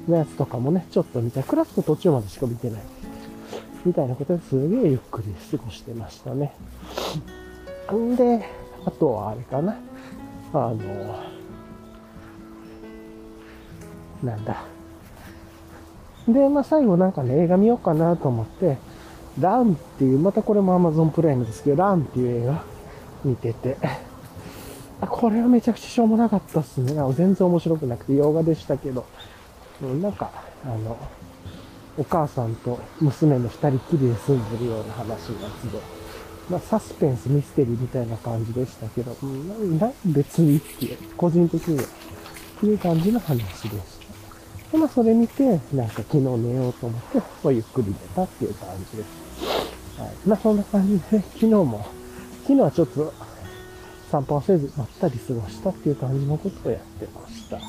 [0.07, 1.43] のやつとかもね、ちょっと見たい。
[1.43, 2.81] クラスト途中までしか見てない。
[3.85, 6.53] みたいなことですげえゆっくり過ごしてましたね。
[7.93, 8.43] んで、
[8.83, 9.75] あとはあれかな。
[10.53, 11.34] あの、
[14.25, 14.63] なんだ。
[16.27, 18.77] で、まあ最後なんかね、映画見ようかなと思って、
[19.39, 22.63] ランっていう、またこれも Amazon プライムですけど、ランっていう映画
[23.23, 23.77] 見てて、
[25.01, 26.93] あ、これはめちゃくちゃしょうもなかったっすね。
[27.13, 29.05] 全然面白くなくて洋画でしたけど、
[30.01, 30.31] なんか、
[30.63, 30.97] あの、
[31.97, 35.79] お母さんと娘の二人きりで住んでるような話のやつで、
[36.49, 39.15] まあ、サスペンス、ミステリーみたいな感じでしたけど、
[39.79, 41.87] な別にっていう、個人的には、っ
[42.59, 43.94] ていう感じの話でした。
[44.75, 49.99] で、まあ、それ見て、なんか昨日寝ようと思って、まあ、ゆっくり寝たっていう感じです。
[50.01, 50.11] はい。
[50.27, 51.85] まあ、そんな感じで、昨日も、
[52.43, 53.13] 昨日はちょっと
[54.11, 57.55] 散歩はせず、まったり過ごしたっていう感じのことをやってました。
[57.55, 57.65] はい。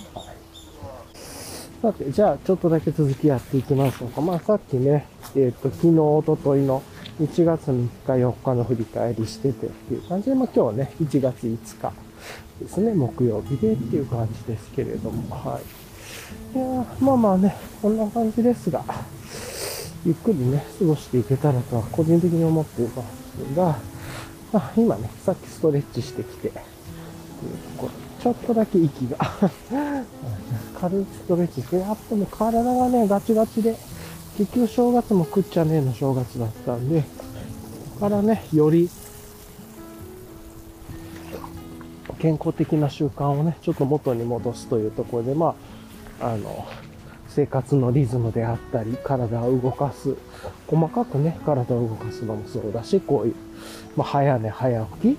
[1.80, 4.20] さて、じゃあ、ちょっとだけ続きやっていきましょうか。
[4.20, 6.82] まあ、さっきね、えっ、ー、と、昨日、おとといの
[7.20, 11.92] 1月3日、4日の振り返りしててっていう感じで、まあ、今日ね、1月5日
[12.60, 15.85] ですね、木曜日でっていう感じですけれども、はい。
[16.54, 18.82] いやまあまあね、こんな感じですが、
[20.04, 23.76] ゆっくりね、過ごしていけたらとは個人的に思っていますが、
[24.52, 26.52] あ、今ね、さっきストレッチしてきて、
[28.22, 29.18] ちょっとだけ息が。
[30.80, 33.76] 軽いストレッチして、やっぱもう体がね、ガチガチで、
[34.36, 37.06] 結局正月も食っちゃねえの正月だったんで、こ
[37.94, 38.90] こからね、より
[42.18, 45.54] 健康的な習慣をね、ちょっと元に戻すというところで、まあ、
[46.20, 46.66] あの、
[47.28, 50.16] 生活のリズムであったり、体を動かす。
[50.66, 53.34] 細かくね、体を動かすのもそうだし、こういう、
[53.96, 55.18] まあ、早寝早起き、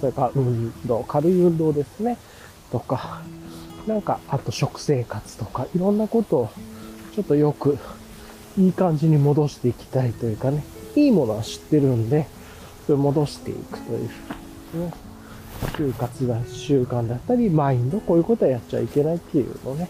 [0.00, 2.18] それから運動、軽い運動ですね、
[2.70, 3.22] とか、
[3.86, 6.50] なんか、あと食生活とか、いろんなことを、
[7.14, 7.78] ちょっとよく、
[8.58, 10.64] いい感じに戻していきたいというかね、
[10.96, 12.26] いいものは知ってるんで、
[12.86, 14.08] それを戻していくという、
[14.80, 14.92] ね、
[15.76, 19.88] 就活だ、習慣だったり、マインド、こういうことはやっちゃいけないっていうのね、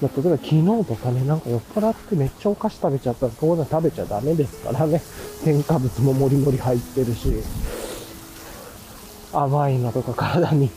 [0.00, 5.02] ま、例えば昨日とかね、なんか酔っ払ってめっちゃお菓子食べちゃったら、こういうの食べちゃダメですからね。
[5.44, 7.42] 添加物ももりもり入ってるし、
[9.32, 10.70] 甘いのとか体に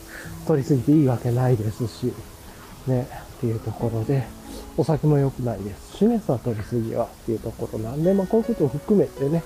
[0.46, 2.12] 取りすぎていいわけないですし、
[2.86, 4.24] ね、っていうところで、
[4.76, 5.98] お酒も良くないです。
[5.98, 9.44] しね、さ、取りすぎはっていうところなんで、まあこういうことを含めてね、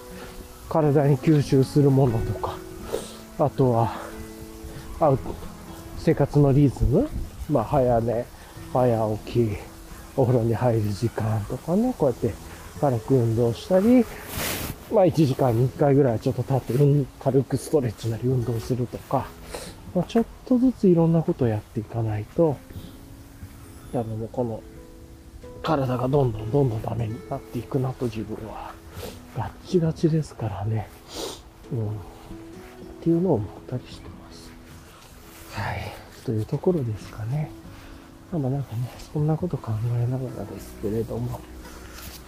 [0.69, 2.57] 体に吸収するものとか、
[3.39, 3.93] あとは、
[5.01, 5.17] あ
[5.99, 7.09] 生活のリズム、
[7.51, 8.27] まあ早寝、
[8.73, 9.57] 早起き、
[10.17, 12.35] お風呂に入る時間とかね、こうやって
[12.81, 14.05] 軽く運動したり、
[14.93, 19.27] まあ1時間に1回ぐらいちょっと立って、軽くストレッチなり運動するとか、
[19.95, 22.59] まあ、ちょっとずついろんなことをやっていかないと、
[23.95, 24.63] あの、もうこの、
[25.63, 28.73] 体がどんどんどんどんダメになっていくなと自分は、
[29.37, 30.89] ガッチガチですからね、
[31.73, 31.93] うん、っ
[33.01, 34.53] ていうのを思ったりしてます。
[35.53, 35.93] はい。
[36.25, 37.51] というところですかね。
[38.33, 41.41] まあなんかね、そんなこと考えながらですけれども。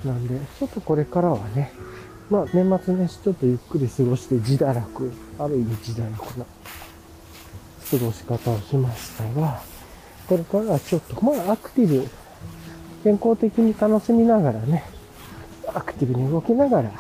[0.05, 1.73] なんで、ちょっとこれからはね、
[2.31, 6.47] まあ年末年始ちょっとゆっくり過ごして自堕落、ある意味自堕落な
[7.91, 9.61] 過ごし方をしましたが、
[10.29, 12.09] これからはちょっと、まあアクティブ、
[13.03, 14.85] 健康的に楽しみながらね、
[15.75, 16.93] アクティブに動きながら、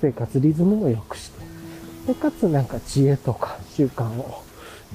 [0.00, 1.38] 生活リズムを良くして、
[2.08, 4.42] で、かつなんか知恵とか習慣を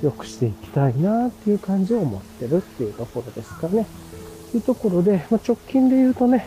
[0.02, 3.86] 良くしていきたいなっていう感じを思ってるっていうところですかね。
[4.52, 6.46] というところで、まあ、直近で言うとね、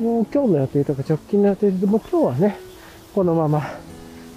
[0.00, 2.58] もう今日の予定とか直近の予定で、もう今日はね、
[3.14, 3.60] このまま、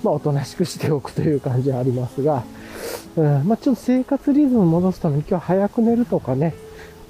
[0.03, 2.43] まあおとなしくしておくという感じはありますが、
[3.15, 6.53] うん、まあちょっと生活リズム戻すために今日早く寝るとかね、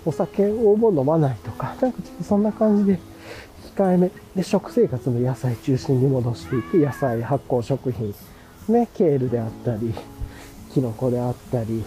[0.05, 2.99] お酒をもう飲まないとか、なんかちょっとそんな感じで
[3.75, 8.13] 控えめで食生活の野菜中心に戻していく野菜、発酵食品、
[8.69, 9.93] ね、ケールであったり、
[10.75, 11.85] キノコであったり、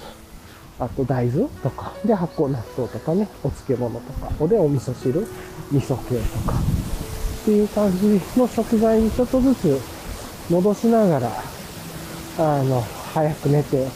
[0.79, 5.27] あと大豆とか、で発酵納豆とかね、お漬物とか、おでお味噌汁、
[5.71, 6.59] 味噌系とか、
[7.43, 9.79] っていう感じの食材にちょっとずつ
[10.49, 11.31] 戻しながら、
[12.39, 12.81] あの、
[13.13, 13.87] 早く寝て、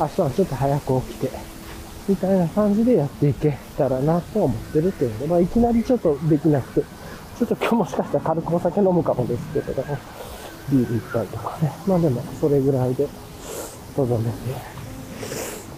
[0.00, 1.30] 明日はちょっと早く起きて、
[2.08, 6.86] みたいな感じでやっていけたらなと思ってるっていうので、まあいきなりちょっとできなくて、
[7.38, 9.98] ちょっと今日もしかしたら軽くお酒飲むかもですけれども、
[10.70, 11.70] ビール一杯とかね。
[11.86, 13.06] まあでも、それぐらいで、
[13.98, 14.36] とどめて、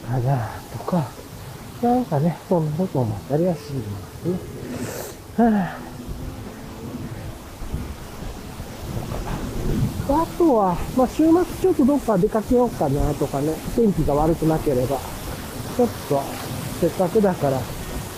[0.06, 1.08] かなとか、
[1.80, 4.36] なんかね、そんなこと思ったりはしますね。
[5.38, 5.78] は
[10.10, 14.98] あ、あとは、まあ、週末ちょっとどっか出かけようかなとかね、天気が悪くなければ、
[15.76, 16.20] ちょっと、
[16.78, 17.58] せっかくだから、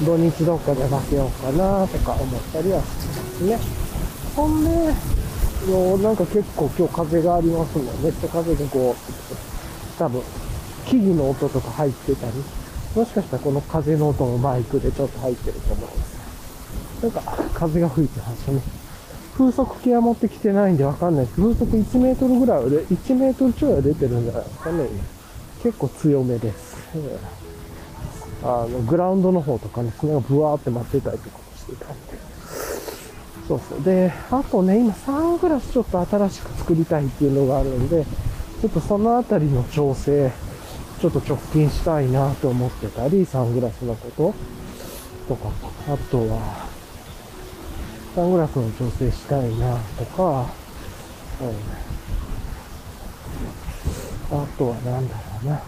[0.05, 2.93] 土日どっか出かけようかなとか思ったりはしま
[3.38, 3.57] すね。
[4.35, 4.69] ほんで、
[6.03, 8.03] なんか結構今日風がありますもん。
[8.03, 9.52] めっちゃ風がこう、
[9.98, 10.22] 多分、
[10.87, 12.33] 木々の音とか入ってたり、
[12.94, 17.02] もしかしたらこの風の音もマイクでちょっと入ってると思うんです。
[17.02, 17.20] なんか、
[17.55, 18.61] 風が吹いてますね。
[19.37, 24.88] 風速計は持ってきてないんでわかんないです風速1メートルぐらいはで、1メートルちょいは出てるんじゃないですかね。
[25.62, 26.76] 結構強めです。
[28.44, 32.33] あの、グラウンドの方とかね、砂がブワーって舞ってたりとかもしてたんで。
[33.48, 33.83] そうそう。
[33.83, 38.05] で、あとね、今サングラスちょっと新しく作りたいっていうのがあるんで、
[38.62, 40.31] ちょっとそのあたりの調整、
[41.01, 44.09] ちょっと直近したいなと思ってたり、サングラスのこ
[45.29, 45.51] ととか、
[45.88, 46.68] あとは、
[48.14, 50.46] サングラスの調整したいなとか、
[54.31, 55.61] うん、あとは何だろうな。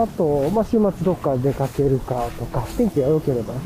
[0.00, 3.60] あと、まあ、週末どっか出かけるかとか、天気が良ければね、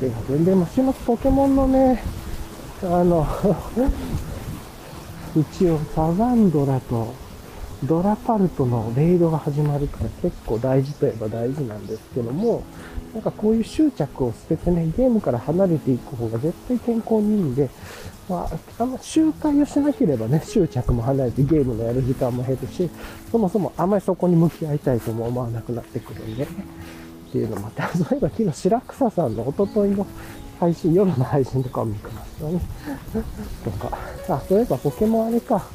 [0.00, 0.44] 出かける。
[0.44, 2.21] でも週末ポケモンのね、
[2.84, 3.26] あの
[5.36, 7.14] 一応サザンドラと
[7.84, 12.62] ドラパルトのレイドが始まるから結構大事といえば大事なんですけども、
[13.12, 17.68] なんかこういう執着を捨ててね、ゲームから離れていく方が絶対健康にいいんで、
[18.28, 22.88] まあ、あの、集会をしなければね、 執着も離れてゲームのやる時間も減るし、
[23.32, 26.48] そもそもあまりそこに向き合いたいとも思わなくなってくるんで、ね、
[27.30, 30.06] っていうのもあって、そういえば昨日白草さんのおとといの
[30.62, 32.60] 配信、夜の配信とかを見てましたね。
[33.64, 33.98] とか、
[34.28, 35.66] あ、そういえばポケモンあれか、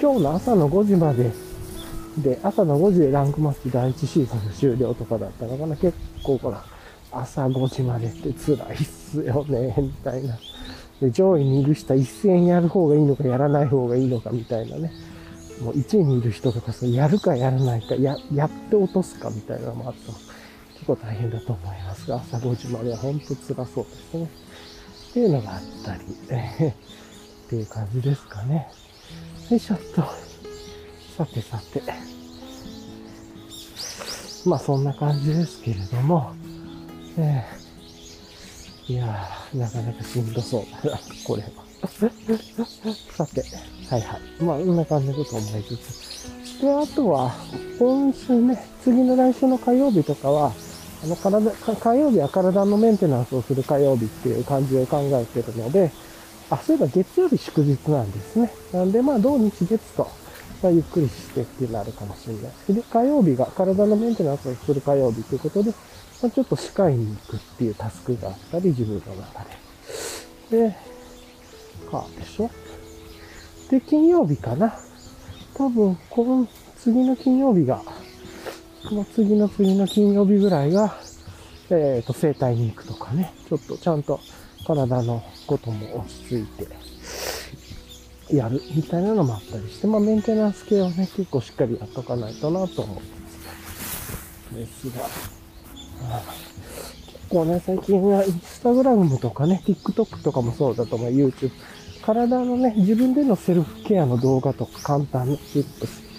[0.00, 1.30] 今日の朝の5時まで
[2.16, 5.76] で、朝の5時でランクマッチ第1シーズン終了とかだったのかな。
[5.76, 6.64] 結構ほら、
[7.12, 10.38] 朝5時までって辛いっすよね、 みたいな。
[11.02, 14.90] で、上位にいる人は一斉にやる方がいいのかやらない方がいいのかみたいなね。
[15.62, 20.16] もう1位にいる人とかそやるかやらないか、や、やって落とすかみたいなのもあっても
[20.80, 24.30] 結構大変だと思いますが、朝5時までは本当辛そうですね。
[25.10, 28.66] っていうのがあったり、えっていう感じですかね。
[29.50, 30.02] よいしょっと。
[31.18, 31.82] さてさて。
[34.46, 36.32] まあそんな感じですけれども、
[37.18, 41.48] えー、いやー、なかなかしんどそうだな、これは。
[43.12, 43.44] さて、
[43.90, 44.42] はいはい。
[44.42, 46.60] まあ、こんな感じのこと思いつつ。
[46.62, 47.34] で、あとは、
[47.78, 50.52] 今週ね、次の来週の火曜日とかは、
[51.02, 55.90] あの、体、火曜日は体のメンテナンスをする火曜日っていう感じを考えてるので、
[56.50, 58.52] あ、そういえば月曜日祝日なんですね。
[58.72, 60.08] なんで、まあ、土日月と、
[60.62, 65.70] まあ、ゆっくりしてってなるかもしれないですけど、火曜日が体のメンテナンスをする火曜日ということで、
[66.22, 69.44] まあ、ちょっと歯科医に行くっていうタスクがあったり、自分の中
[70.50, 70.68] で。
[70.68, 70.76] で、
[71.90, 72.50] か、でしょ？
[73.70, 74.78] で、金曜日かな。
[75.54, 76.46] 多分、この
[76.78, 77.82] 次の金曜日が、
[78.84, 80.96] の次の次の金曜日ぐらいが、
[81.70, 83.32] えっ、ー、と、整体に行くとかね。
[83.48, 84.20] ちょっとちゃんと
[84.66, 86.46] 体のことも落ち着い
[88.28, 93.20] て、やるみたいなのもあったりして、まあメンテナンス系をね、結構しっかりやっとかないとなと思って
[94.54, 95.04] ですが、
[97.06, 101.50] 結構ね、最近はインスタグラムとかね、TikTok とかもそうだと思う、YouTube。
[102.02, 106.09] 体のね、自分でのセルフケアの動画とか簡単なチップス。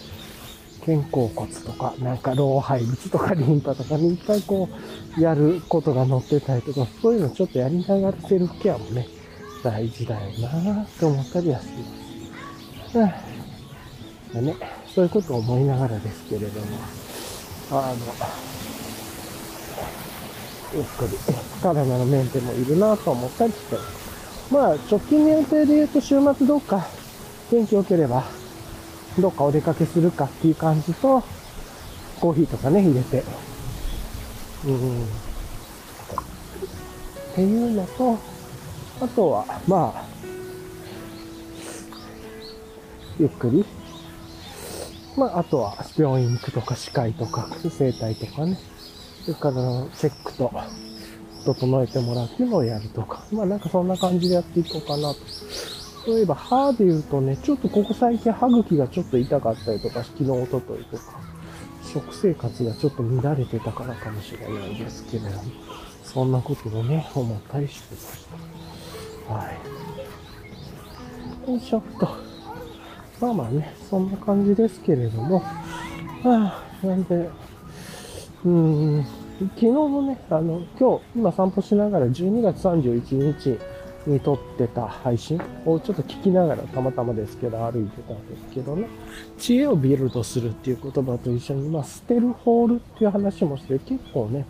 [0.86, 4.70] 肩甲骨とか、なんか老廃物とかリンパとかね、いっぱいこ
[5.18, 9.08] う、やることが載ってたりとか、そういうのちょっとやりながらセルフケアもね、
[9.64, 11.68] 大事だよなぁって思ったりはし
[12.94, 14.38] ます。
[14.38, 14.46] うん。
[14.46, 14.56] ね、
[14.96, 16.66] そういうことを思いながらですけれども、
[17.72, 17.98] あの、
[20.74, 21.18] ゆっくり、
[21.62, 23.78] 体のメンテもいるなぁと思ったりして。
[24.52, 26.86] まあ、直近の予定で言うと週末どっか
[27.50, 28.41] 天気良ければ、
[29.20, 31.24] どっかお出かけするかっていう感じと、
[32.20, 33.24] コーヒーとかね、入れて。
[34.66, 35.04] うん。
[35.04, 35.06] っ
[37.36, 38.18] ていうのと、
[39.02, 40.06] あとは、まあ、
[43.20, 43.66] ゆっくり。
[45.18, 48.58] まあ、あとは、病院行くとか、歯科医とか、整体とかね。
[49.26, 49.54] それから
[49.96, 50.52] チェックと
[51.46, 53.24] 整えてもらうっていうのをやるとか。
[53.32, 55.20] まあなんかそんな感じでやっていこうかなと。
[56.06, 61.04] そういえば歯で言うとね、ちょっとここ最近歯茎がちょっと痛かったりとか、昨日、おとといとか、
[61.94, 65.28] 食生活がちょっと乱れてたからかもしれないですけど、
[66.04, 68.26] そんなことをね、思ったりしてまし
[69.28, 69.34] た。
[69.34, 69.50] は
[71.48, 71.52] い。
[71.52, 72.08] よいしょっと。
[73.20, 75.40] まあまあね、そんな感じですけれども、
[76.24, 77.30] はあ、なんで、
[78.44, 79.06] うん、
[79.56, 83.60] 昨日のね、あの、今日、今散歩しながら12月31日
[84.06, 88.88] に撮ってた配信をちょっと聞きながらたまたまですけど歩いてたんですけどね、
[89.38, 94.46] 知恵をビルドするっていう言葉と一緒に、まあ、捨てるホールっていう話もして、結構ね、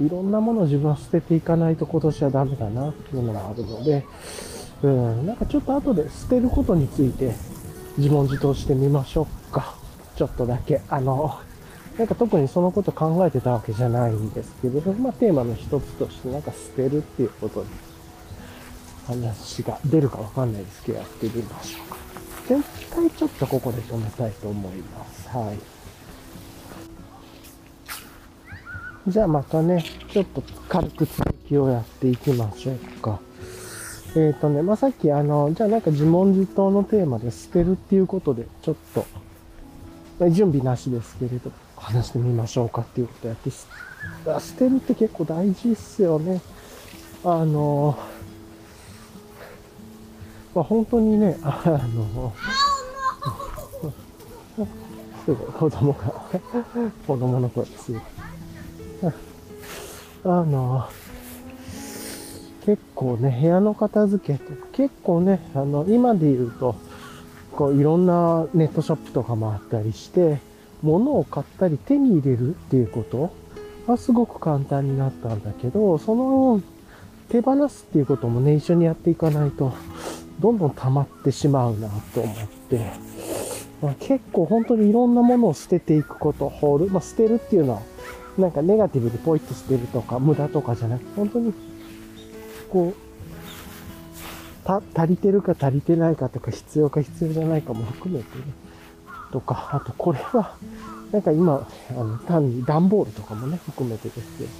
[0.00, 4.04] いろんなものを自分は捨てていかないと今年はダメだなっていうのがあるので、
[4.82, 7.32] うん、なんかちょっと後で捨てることについて
[7.98, 9.76] 自問自答してみましょうか。
[10.16, 10.80] ちょっとだけ。
[10.88, 11.38] あの、
[11.98, 17.66] なんか特にそのこと考えてたわけじゃないんですけれど、まあテーマの一つとしてなんか捨てるっていうことに
[19.06, 21.96] 話が出るかわかんないですけど、やってみましょうか。
[22.48, 25.28] 全体ちょっとここで止めたいと思います。
[25.28, 25.58] はい。
[29.08, 33.20] じゃあまたね、ちょっと軽く続きをやっていきましょうか。
[34.14, 39.06] えっ、ー、とね、まあ、さっきあの、じゃあなんか自問自答のテーマで捨てるっていうことで、ちょっと、
[40.30, 43.66] 準備なしですけれど、話してみましょうかっていうことやって、捨
[44.56, 46.40] てるって結構大事っすよね。
[47.24, 47.98] あの、
[50.54, 52.32] まあ、本当にね、あの、
[55.24, 55.98] すごい子供が、
[57.06, 57.92] 子供の声です
[60.24, 60.88] あの、
[62.64, 66.76] 結構ね、部屋の片付けとか、結構ね、あの、今で言うと、
[67.52, 70.38] こう、いろんなネットショップとかもあったりして、
[70.82, 73.32] 物を買ったり手に入れるっていうこと
[73.86, 76.60] はすごく簡単になったんだけど、その
[77.28, 79.72] 手放すっていうこともね、一緒にやっていかないと、
[80.42, 82.80] どんどん溜まってしまうなと思って、
[83.80, 87.82] まあ、結構本当にいろんなものを捨てていくこと、ホール、まあ、捨てるっていうのは、
[88.36, 91.52] なんかネガティブでポイッと捨てるとか、無駄とかじゃなくて、本当に
[92.70, 98.44] こう、た、足りてるか足りてないかとか、必要か必要じゃないかも含めてね、
[99.30, 100.56] とか、あとこれは、
[101.12, 104.50] なんか今、あの、単に段ボールとかもね、含めてですけど、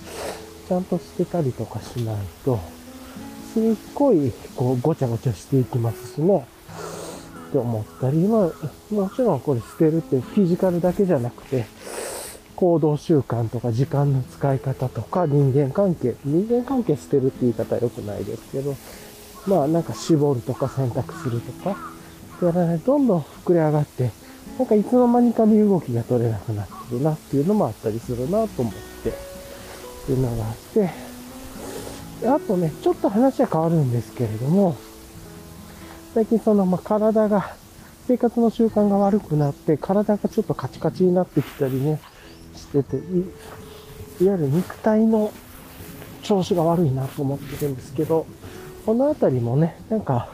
[0.68, 2.58] ちゃんと捨てたりとかしないと、
[3.52, 3.62] すっ
[3.94, 6.46] ごい、こう、ごちゃごちゃしていきますしね、
[7.48, 11.66] って思ったり、まあ、もちろんこれ捨てるってフィジカルだけじゃなくて、
[12.56, 18.74] 行動習慣とか時間の使い方とか人間関係、人間関係捨てるって言い方は良くないですけど、
[19.46, 21.76] まあなんか絞るとか選択するとか、
[22.46, 24.10] やらないどんどん膨れ上がって、
[24.58, 29.12] なんかいつの間にか身動きが取れなくなってるなっていうのもあったりするなと思って、っ
[30.06, 31.11] ていうのがあって、
[32.26, 34.76] あとね、ちょっと話は変わるんですけれども、
[36.14, 37.54] 最近その、ま、体が、
[38.06, 42.00] 生活の習慣が悪くなって、体がちょっとカチカチになってきたりね、
[42.54, 43.00] してて、い
[44.24, 45.32] いわゆる肉体の
[46.22, 48.26] 調子が悪いなと思ってるんですけど、
[48.86, 50.28] このあたりもね、なんか、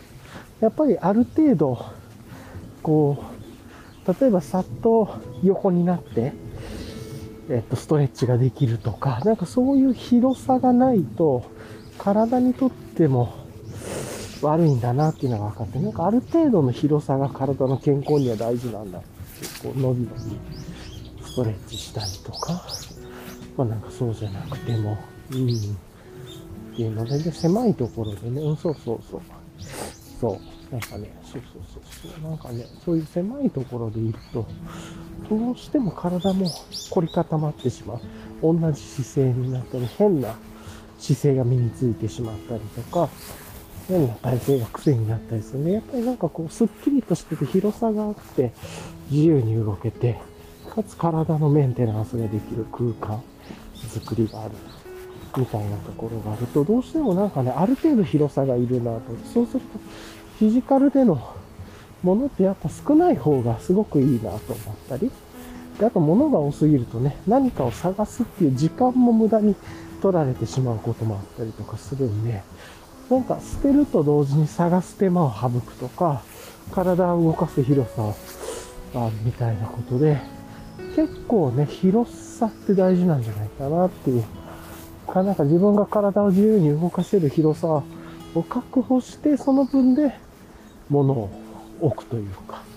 [0.61, 1.85] やっぱりある程度、
[2.83, 3.23] こ
[4.07, 6.33] う、例えばさっと横になって、
[7.51, 11.45] えっと、ストレッチができるとか、なんかそういう広さがないと、
[11.99, 13.35] 体にとっても
[14.43, 19.09] 悪いんだなっていうのが分かって、なんかある程度の広さが体の健康には大事なんだって、
[19.63, 20.39] こう、伸び伸び
[21.25, 22.63] ストレッチしたりとか、
[23.57, 24.97] まあなんかそうじゃなくても、
[25.33, 25.49] うん。
[25.49, 29.21] っていうので、で狭いところでね、うん、そうそうそう。
[30.21, 30.41] そ
[30.71, 30.73] う。
[30.73, 32.31] なんかね、そうそうそうそう。
[32.31, 34.47] なんかね、そういう狭いところでいると、
[35.29, 36.47] どうしても体も
[36.91, 38.01] 凝り固まってしまう。
[38.41, 40.37] 同じ姿勢になったり、変な
[40.99, 43.09] 姿勢が身についてしまったりとか、
[43.89, 45.73] 変な体勢が癖になったりするね。
[45.73, 48.53] やっぱりなんかこう、スッキリとしてて広さがあって、
[49.11, 50.21] 自由に動けて、
[50.69, 53.23] かつ体のメンテナンスができる空間
[53.75, 54.51] 作りがある
[55.37, 59.01] みたいなところがあると、どうしてもなんかね、ある程度広さがいるなと。
[59.33, 59.79] そうすると、
[60.39, 61.21] フィジカルでの
[62.03, 65.11] ものってやっぱ少ない方がすごくいいなと思ったり、
[65.81, 69.55] であと物が多すぎるとね、何かを探すっていう時間も無駄に
[70.01, 72.43] 取られてしまうこともあったりとかするんで、
[73.11, 76.23] なんか捨てると同時に探す手間を省くとか、
[76.73, 78.13] 体を動かす広さ
[78.95, 80.21] あみたいなことで、
[80.97, 84.25] 結構ね、広さって大事なんじゃないかなっていう。
[85.09, 87.69] かなんか自分が体を自由に動かせる広さ
[88.35, 90.15] を確保して、その分で
[90.91, 91.31] 物を
[91.81, 92.68] 置くというか。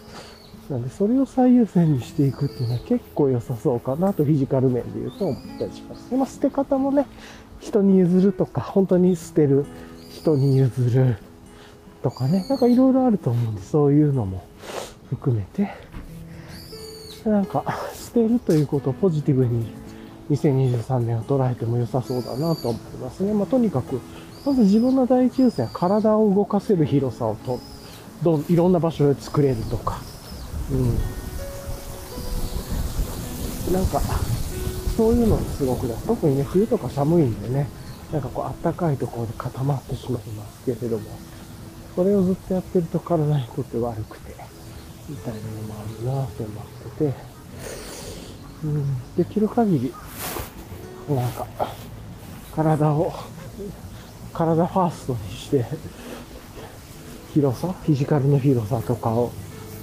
[0.72, 6.10] なんで、それを最優先にしていくっていうのは結構良さそうかなと、フィジカル面で言うと思ったりします。
[6.10, 7.06] で、ま、捨て方もね、
[7.60, 9.66] 人に譲るとか、本当に捨てる、
[10.10, 11.18] 人に譲る
[12.02, 14.46] とかね、なんかいろいろあると思うんで、そういうのも
[15.10, 15.70] 含めて、
[17.26, 19.68] なんか、捨てるということをポジティブに
[20.30, 23.34] 2023年を捉えても良さそうだなと思いますね。
[23.34, 24.00] まあ、とにかく、
[24.46, 27.60] まず自分の第一優先は体を動かせる広さをと、
[28.24, 30.00] ど、いろんな場所で作れるとか、
[30.72, 30.98] うん。
[33.74, 34.02] なんか、
[34.96, 35.96] そういうのすごくだ。
[36.08, 37.68] 特にね、冬とか寒いんでね、
[38.12, 41.10] なんかこう、あったかいところで固まってしまいますけれども、
[41.96, 44.36] それをずっとやってると体にとって悪くて、
[45.10, 46.66] みたいなのもあるなって思っ
[46.98, 47.14] てて、
[48.64, 49.94] うん、できる限り、
[51.10, 51.48] なんか、
[52.56, 53.14] 体を、
[54.34, 55.66] 体ファーストにして、
[57.34, 59.32] 広さ、フィジカルの広さとかを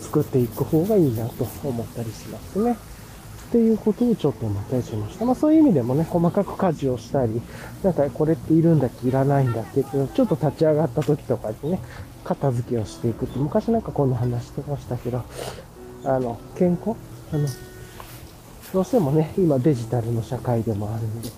[0.09, 2.73] 作っていく方がいいなと思ったりしますね。
[2.73, 5.25] っていうことをちょっと思ったりしました。
[5.25, 7.41] まあそういう意味でもね、細かく家事をしたり、
[7.83, 11.81] なんかこれっているんだっけ、いらないんだっけっていうのちょっと立ち上がった時とかにね、
[12.25, 15.23] 片付けをしていくって、昔なんかこんな話してましたけど、
[16.05, 16.99] あの、健康？
[17.33, 17.47] あの、
[18.73, 21.31] どうしてもね、今デジタルの社会でもあるんで、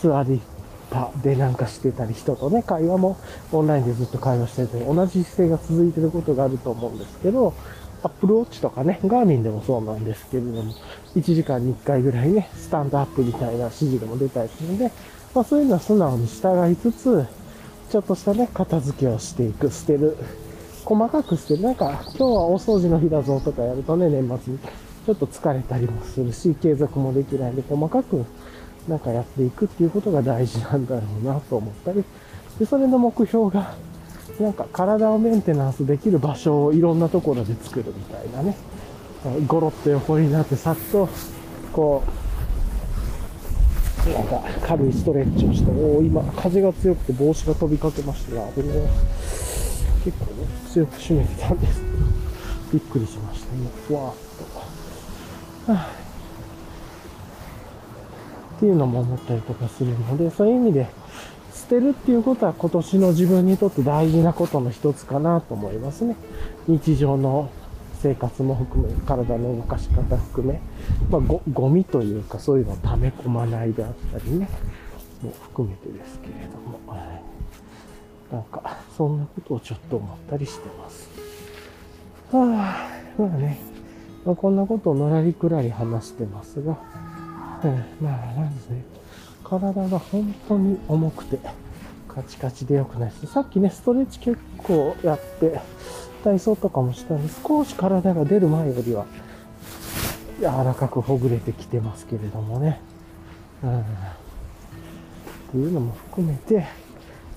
[0.00, 0.40] 座り
[0.88, 3.16] 場でなんかしてたり、人とね、会話も
[3.50, 7.54] オンラインでずっと会話してて、同じ姿勢が続いてることがあると思うんですけど、
[8.06, 10.72] アップルウォッチとかね、ガーミンでもそうなんですけれども、
[11.16, 14.92] 1時間に1回ぐらいね、スタンドアップみたいな指示でも出たりするんで、
[15.34, 17.26] まあそういうのは素直に従いつつ、
[17.90, 20.16] ちょっとしたね、片付けをしていく、捨てる。
[20.84, 21.62] 細かく捨てる。
[21.62, 28.24] なんか、今日は大掃除の日だぞとかやるとね、年末にちょっと疲れたりもするし、継続もできないんで、細かく
[28.86, 32.04] なんかやっていくっていうことが大事なんだろうなと思ったり、
[32.60, 33.74] で、それの目標が、
[34.40, 38.56] なんか体をメンテナンスできる場所をいろんなところで作るみたいなね。
[39.46, 41.08] ゴロッと横になってさっと、
[41.72, 42.02] こ
[44.06, 48.52] う、なんか軽いストレッチをして、おお、今風が強くて帽子が飛びかけましたが、ね
[50.04, 51.92] 結構ね、強く締めてたんですけど、
[52.72, 53.54] びっくりしました。
[53.54, 54.14] 今、ふわーっ
[55.66, 55.72] と。
[55.72, 56.06] はあ
[58.56, 60.86] っていうのも思ったりとかするので、そういう意味で、
[61.66, 66.14] 捨てるっていうことは今年の自分にとって大事なことの一つかなと思いますね。
[66.68, 67.50] 日常の
[68.00, 70.60] 生活も含め、体の動かし方含め、
[71.10, 74.48] まあ、ご、ゴミというかそういうのを溜め込まないであったりね、
[75.22, 78.32] も含めてですけれども、はい。
[78.32, 81.08] なんか、そんなことをちょっと思ったりしてます。
[82.30, 82.44] は
[83.18, 83.58] あ、まあね、
[84.24, 86.78] まあ、こんなことをのらりくらり話してますが、
[87.64, 88.84] うん、まあ、なんですね。
[89.48, 91.38] 体が本当に重くて、
[92.08, 93.26] カチカチで良くないです。
[93.26, 95.60] さっきね、ストレッチ結構やって、
[96.24, 99.06] 体操とかもしたんで、少し体が出る前よりは、
[100.40, 102.80] 柔らかくほぐれてきてますけれどもね。
[103.62, 103.80] うん。
[103.80, 103.82] っ
[105.52, 106.66] ていうのも含めて、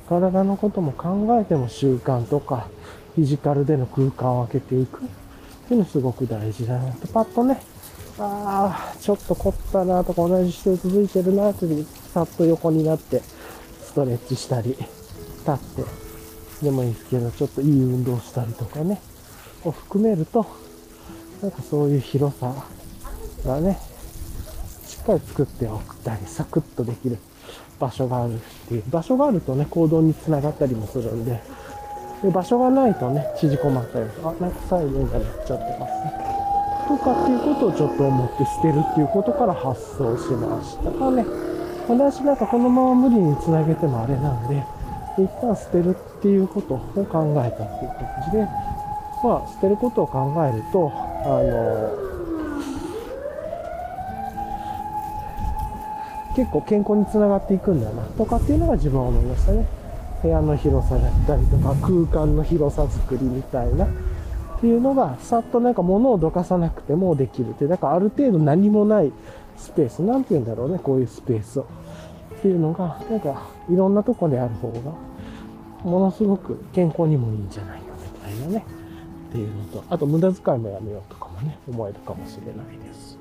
[0.08, 2.70] 体のことも考えても習慣とか、
[3.14, 5.02] フィジカルでの空間を空けていくっ
[5.68, 7.62] ていうのすごく大事だなと、パッとね、
[8.18, 11.68] ああ、ちょっと凝ったなとか同じ姿勢続いてるなって、
[12.14, 13.22] さっと横になって、
[13.84, 14.86] ストレッチしたり、立
[15.52, 19.02] って、でもいいですけど、ちょっといい運動したりとかね、
[19.64, 20.46] を含めると、
[21.42, 22.54] なんかそういう広さ
[23.46, 23.80] がね、
[24.86, 27.18] しっかり作っておくたり、サクッとできる
[27.80, 28.38] 場所があるっ
[28.68, 28.84] ていう。
[28.90, 31.42] 場所があるとね、行動につながったりもするんで、
[32.24, 36.30] で場所がないとね、縮こまったりとか、あ、なんか最後になっちゃってますね。
[36.90, 41.49] とかっていうことをちょっと思って捨てるっていうことから発想しましたかね。
[41.90, 44.64] 私なんかこのまま無理につなげてもあれなんで、
[45.18, 48.48] 一旦捨てるっていうことを考えたっていう感じで、
[49.24, 50.92] まあ捨てることを考えると、
[51.26, 52.10] あの、
[56.36, 59.66] 結構健康につながっていくんだなとかっていうのが自分は思いましたね。
[60.22, 63.88] 部屋の広さだったりとか空間の広さ作りみたいなっ
[64.60, 69.14] ていうのがさっとなんか物をどかさなくてもできるってだからある程度何もない
[69.60, 71.64] スペースなんて言うんだろうねこういうスペースを
[72.38, 74.94] っていうのがなんかいろんなとこである方が
[75.84, 78.66] ものすごく健康にもいいんじゃないかみたいなね
[79.30, 83.18] っていうのとあと無駄遣いもやめようとかもね思えるかもしれないです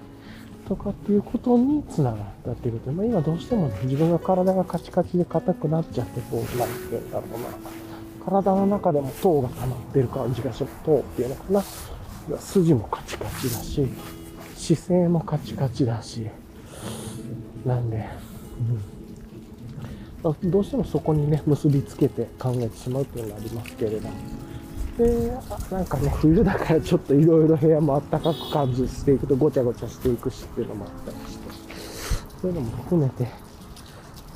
[0.69, 7.49] とかっていうことにつながったっていうことで、まあ、今どうしてもね自分が体がカチカチで硬くなっちゃってこうなんて言うんだろうな
[8.29, 10.77] 体の中でも糖が溜まってる感じがします。
[10.85, 11.63] 糖っていうのかな。
[12.39, 13.89] 筋もカチカチだし、
[14.77, 16.27] 姿勢もカチカチだし、
[17.65, 18.09] なんで、
[20.23, 24.15] うん、どうしてもそこにね、結びつけて考えてしまうっていうのがありますけれども。
[24.99, 25.31] で、
[25.71, 31.51] なんかね、冬だからちょっといろいろ部屋も暖かく感じしていくとごちゃごちゃしていくしっていうのもあったりして、
[32.43, 33.29] そういうのも含めて、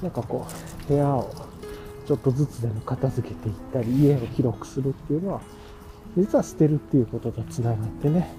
[0.02, 0.46] なんかこ
[0.86, 1.34] う、部屋を
[2.06, 5.40] ちょっとずつでも片付けていったり、家を広くするっていうのは、
[6.16, 8.30] 実は捨てるっていうことと繋がってね、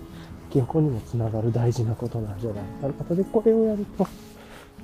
[0.53, 4.05] 健康にもつながる大事なことなんじゃないかな方で、これをやると、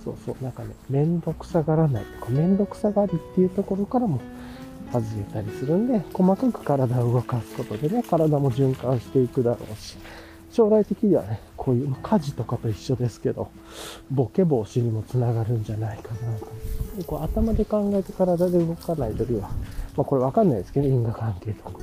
[0.04, 4.20] そうそう、なんかね、めんどくさがらないとか、めんどくさがりっていうところからも
[4.92, 9.96] 外れたりするんで、細かく体を動かすことでね、体も循環していくだろうし、
[10.52, 13.50] 将来的にはね、こういう家事とかと一緒ですけど、
[14.10, 16.48] ボケ防止にもつながるんじゃないかなと。
[17.06, 19.50] こう頭で考えて体で動かないよりは、
[19.96, 21.80] まあこれわかんないですけど、因果関係とか。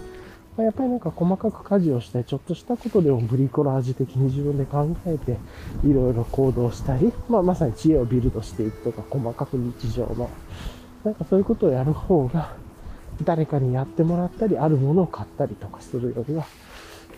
[0.57, 5.37] ま、やっぱりなんか細かく家事をしたり、ちょっとしたことでもブリコラージュ的に自分で考えて、
[5.85, 10.31] いろいろ行動したり、まあまさに知恵をビルドしていくとか、細かく日常の、
[11.05, 12.55] なんかそういうことをやる方が、
[13.25, 16.47] 誰かにやってもらったり、あるものを買ったりとかするよりは、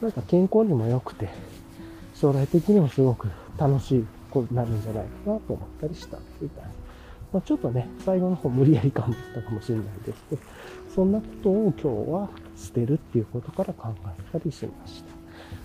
[0.00, 1.28] なんか健康にも良くて、
[2.14, 6.70] 将来的にもすごく楽しいことになるんじゃないかなと思ったりしたみたいな。
[7.32, 10.42] まあ、ちょっとね、最後の方無理やり感もったかもしれないですけど、
[10.94, 12.28] そんなことを今日は
[12.58, 13.94] 捨てるっていうことから考
[14.32, 15.04] えたりしまし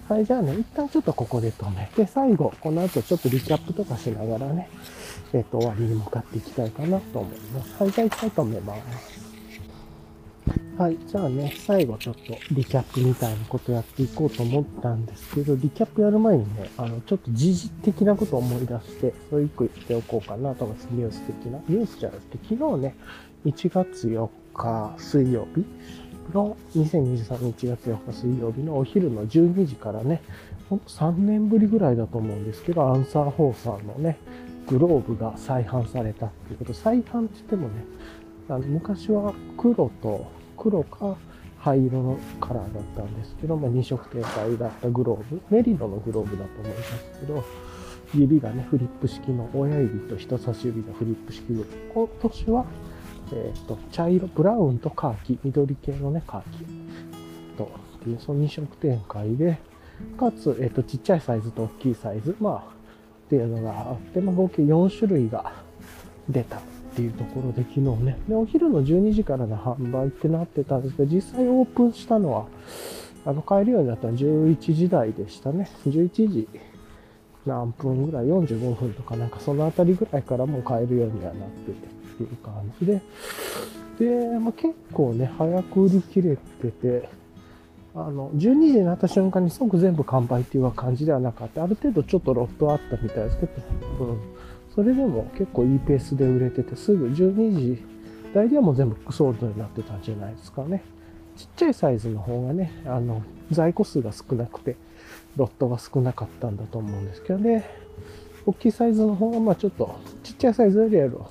[0.08, 0.14] た。
[0.14, 4.70] はい、じゃあね、一旦ちょっとここで止めて、最後、この後ちょっとリキャップとかしながらね、
[5.34, 7.84] えっ、と、終わりに向かっていきたいかなと思います。
[7.84, 9.24] はい、じゃあ一回止めます。
[10.78, 10.98] はい。
[11.08, 20.88] じゃあね、最後ちょっとリキャップみたいなことやっていこうと思ったんですけど、リキャップやる前にね、あの、ちょっと時事的なことを思い出して、それ一個言っておこうかなと思います。
[20.92, 21.60] ニュース的な。
[21.70, 22.96] ニュースじゃなくて、昨日ね、
[23.46, 25.66] 1月4日水曜日
[26.34, 30.22] の、2023年1月4日水曜日のお昼の12時からね、
[30.70, 34.18] ほんと3年ぶりぐらいだと思うんですけど、アンサー4さんのね、
[34.68, 36.74] グローブが再販されたっていうこと。
[36.74, 37.84] 再販って言ってもね、
[38.50, 40.26] あの昔は黒と
[40.58, 41.16] 黒か
[41.60, 47.44] 灰色のカラーだったんですけど、まあ、2色展開だったグローブ、メリノのグローブだと思いますけど、
[48.14, 52.10] 指がね、フリップ式の親指と人差し指のフリップ式グローブ。
[52.22, 52.66] 今年は、
[53.32, 56.66] えっ、ー、と、茶色、ブラウンとカーキ、緑系のね、カーキ。
[57.58, 59.60] と、っていう、その2色展開で、
[60.18, 62.74] かつ、えっ、ー、と、ちっちゃいサイズと大きいサイズ、まあ、
[63.26, 65.54] っていうのがあって、まあ、合計4種類が
[66.30, 66.62] 出たっ
[66.96, 72.46] ていうところで昨日ね、で、お昼の12時からの販売ってなってたんですけど、実際オープンしたのは、
[73.26, 75.70] あの、買えるようになったのは11時台でしたね。
[75.88, 76.48] 11時
[77.46, 82.03] 何分ぐらい、45分とかなんかそのあたりぐらいからもう買えるようにはなってて。
[82.22, 83.02] いう感じで、
[84.00, 87.10] で、まあ、結構ね、早く売り切れてて、
[87.96, 91.64] あの、12時になった瞬間に即全部完売っていう感じではなかった。
[91.64, 94.34] ある程度ちょっとロットあったみたいですけど、うん
[94.76, 97.84] それでも結構いいペースで売れてて、すぐ12時
[98.34, 100.84] 台ではもう全部ソールドになってたんじゃないですかね。
[101.38, 104.76] ちっちゃいサイズの方がね、あの、在庫数が少なくて、
[105.36, 107.66] ロットが少なかったんだと思うんですけどね、
[108.48, 111.30] 大きいサイズの方が、まあちょっと、ちっちゃいサイズよりは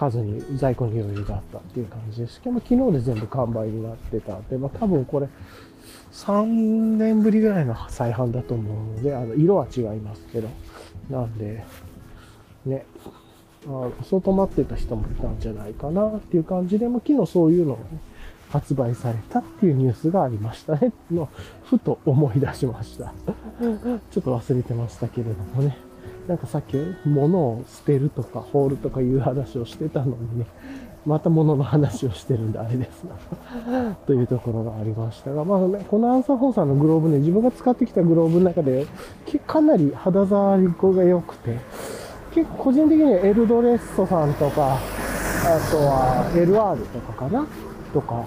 [0.00, 5.28] 数に在庫に余裕があったっていう感じですけど、昨日で全部完売になってたんで、まあ多分これ、
[6.12, 10.48] 3年ぶりぐらいの再販だと思うので、あの、色は違いますけど、
[11.10, 11.62] なんで、
[12.64, 12.86] ね、
[13.66, 17.86] あそう止まってた人もいたんじゃないかなっていう感じで、も昨日そういうのが、ね、
[18.48, 20.94] 発売されたっていうニュースがありましたね。
[21.10, 21.28] の、
[21.64, 23.12] ふと思い出しました。
[24.10, 25.89] ちょっと忘れてましたけれどもね。
[26.30, 30.46] なんかさっき物を捨てるとかホールとかいう話をしてたのにね、
[31.04, 38.86] また物の話をしてるんであれですな というところがありましたが、まあね、このアンサー4さんのグローブね、自分が使ってきたグローブの中で、
[39.44, 41.58] かなり肌触りが良くて、
[42.32, 44.78] 結構個人的にはエルドレッソさんとか、あ
[45.68, 47.44] とは LR とかかな
[47.92, 48.24] とか、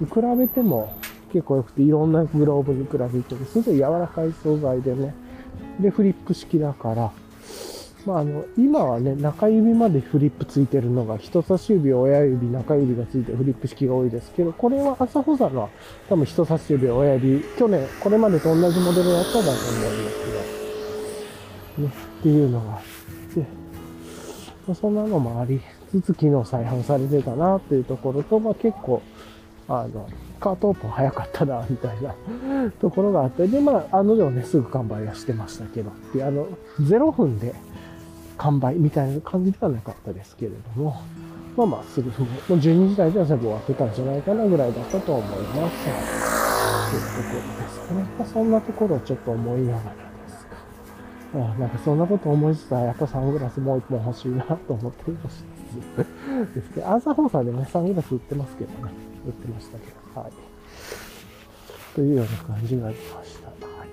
[0.00, 0.94] 比べても
[1.34, 5.14] 結構良くて、いろんなグローブに比べても、すごい柔らかい素材でね。
[5.78, 7.10] で、フリップ式だから、
[8.06, 15.70] まあ、あの、今はね、中指までフリップついてるのが、人差し指、親指、中指がついてフリップ式が多いですけど、これは朝穂さんの
[16.08, 20.18] 多分人差し指、親指、去年、これまでと同じモデルだったんだと思うんです
[21.76, 22.80] けど、ね、っていうのがあっ
[23.34, 29.02] て、まあ、そんなのもありつつ昨日再販されてたなっていうところと、まあ、結構、
[29.68, 30.08] あの、
[30.40, 32.14] カートオープン早かったな、みたいな。
[32.80, 36.46] ところがあって、で、まあ、あのでもね、すぐ完売はしてましたけど、で、あの、
[36.80, 37.54] 0分で
[38.42, 41.00] 完売みたいな感じではなかったですけれども、
[41.56, 42.16] まあまあ、すぐ、も
[42.50, 45.84] う12時台では全部終わってたんじゃないかなぐらいだったと思います。
[46.90, 48.04] というところですかね。
[48.18, 49.78] ま、そんなところをちょっと思いなが
[51.34, 58.90] ら、あなんかそんなこと思いつつは、やっぱサングラスもう一本欲しいなと思っていましつですけど、 アンサーフォーさんでね、サングラス売ってますけどね、
[59.24, 60.32] 売ってましたけど、はい。
[61.94, 63.48] というような感じがありました。
[63.48, 63.84] は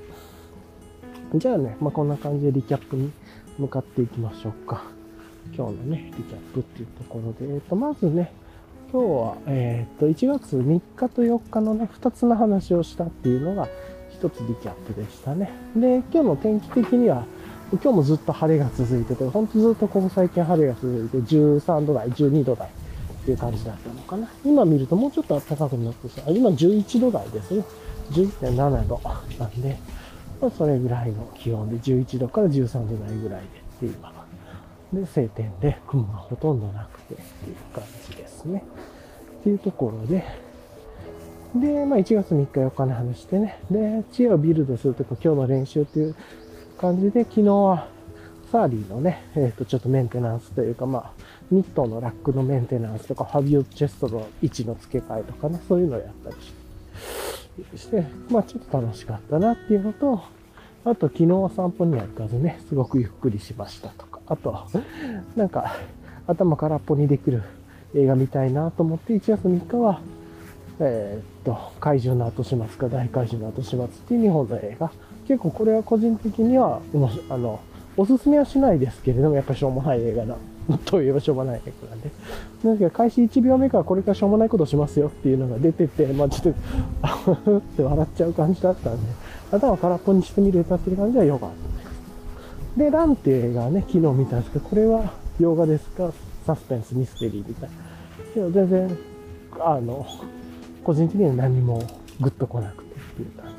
[1.36, 1.40] い。
[1.40, 3.12] じゃあね、まあ、こんな感じでリキャップに
[3.60, 4.84] 向かっていきましょうか。
[5.56, 8.32] 今日のね、リキャップっていうところで、えっ、と、まずね、
[8.92, 13.68] 今日は、えっ、と、1月3日と4日のね、2つの話をしたっていうのが、
[14.12, 15.52] 一つリキャップでしたね。
[15.76, 17.26] で、今日の天気的には、
[17.72, 24.28] 今日もずっと晴れが続いてて、ほんとずっとここ最近晴れが続いて、13度台、12度台っていう感じだったのかな。
[24.44, 27.64] 今見るともうちょっと暖かくなってさ、今11度台ですね。
[28.12, 29.02] 11.7度
[29.38, 29.78] なんで、
[30.42, 33.42] ま、それぐらいの気温で11度から13度台ぐらい
[33.80, 34.14] でって今。
[34.94, 38.64] で、晴天で雲がほとんどなくてっていう感じですね。
[39.40, 40.24] っていうところで、
[41.56, 46.16] で、まあ、1月3日4日の話でね、で、知恵をビルドするとか今日の練習っていう
[46.78, 47.88] 感じで、昨日は
[48.52, 51.12] サーリーのね、えっ、ー、と、ちょっとメンテナンスというか、まあ、
[51.52, 56.60] ニットのラックのメンテナンスとか、ファビオチェストの位置の付け替えとかね、そういうのをやったりして、
[57.76, 60.22] して、まあ、ちょっと楽しかったなっていうのと、
[60.86, 64.20] あと、昨日は散歩には行かずね、すごくゆっくりしましたとか。
[64.28, 64.68] あと、
[65.36, 65.76] なんか、
[66.28, 67.44] 頭空っぽにできる
[67.96, 70.02] 映画見たいなと思って、1月3日は、
[70.80, 74.92] えー、っと、怪獣の後始末か大怪獣の後始末っていう日本の映画。
[75.28, 76.82] 結構これは個人的には、
[77.30, 77.60] あの、
[77.98, 80.26] おすすめはしないですけれども、やっぱしょうもない映画
[80.78, 82.10] といえばしょうもない映画なんで。
[82.64, 86.60] なんか開始1秒目からこれからしょうもないことしますよっていうのが出てて、まあちょっと、
[87.02, 89.00] あふふって笑っちゃう感じだったんで、
[89.52, 92.78] 頭空っぽにしてみる歌ってる感じは良かったです。
[92.78, 96.12] で、ランっていう映画はね、昨日見たんですけど、これは洋画ですか？
[96.46, 97.76] サスペンス、ミステリーみたいな。
[98.34, 98.98] けど全然、
[99.60, 100.06] あの、
[100.84, 101.84] 個人的には何も
[102.22, 103.54] グッと来なくてっていう感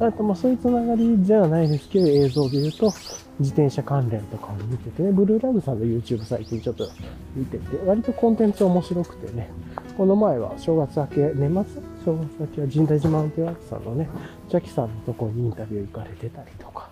[0.00, 2.92] あと、まあ、そういうつながりじゃないですけど、映像で言うと、
[3.38, 6.88] 自転車関連とかを見ててね、ブルーラグさんの YouTube 最近ちょっと
[7.34, 9.50] 見てて、割とコンテンツ面白くてね、
[9.96, 11.82] この前は正月明け、年末？
[12.04, 14.08] 正月明けは神代寺マウンテンアーツさんのね、
[14.48, 16.90] ジャキさんのとこにインタビュー行かれてたりとか、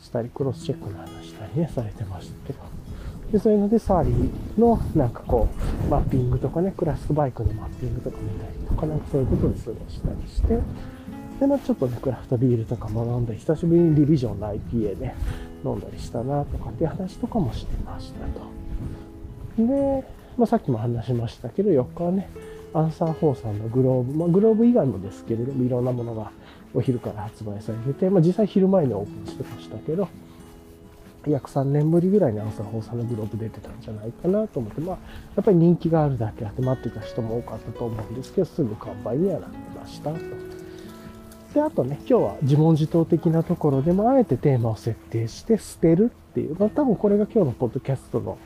[0.00, 2.58] したり、クロスチェックの話したりね、されてましたけど。
[3.32, 5.48] で、そういうので、サーリーのなんかこ
[5.86, 10.58] う、マッピングとかね、クラシックバイクのマッピングとか見たりとか、なんかそういうことで過ごしたりして、
[11.40, 15.14] で、まあちょっとね、クラフトビールとかも飲んで、久しぶりにリビジョンの IPA ね、
[15.64, 19.66] 飲んだりしたなとかって話とかもしてましたと。
[19.66, 20.04] で、
[20.36, 22.28] まあさっきも話しましたけど、4日はね、
[22.74, 26.30] アンサー4さんのグローブ、まあグローブ以外もですけれども、いろんなものが
[26.74, 30.08] お昼から発売されてて、まあ実際昼前にオープンしてましたけど、
[31.26, 34.98] 約3年ぶりぐらいにアンサー4さんのグローブ出てたんじゃないかなと思って、まあ、
[35.36, 40.18] やっぱり人気があるだけあって待ってた人も多かったと思うんですけど、すぐ完売にはなってましたと。
[41.54, 48.38] で、あとね、今日は自問自答的なところでも、あえてテーマを設定して捨てるっていう、まあ多分これが今日のポッドキャストの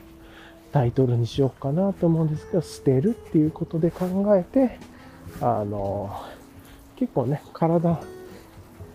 [0.71, 4.79] タイトルにしようかなと思うんですけど、捨てるっていうことで考えて、
[5.41, 6.11] あの、
[6.95, 7.99] 結構ね、体、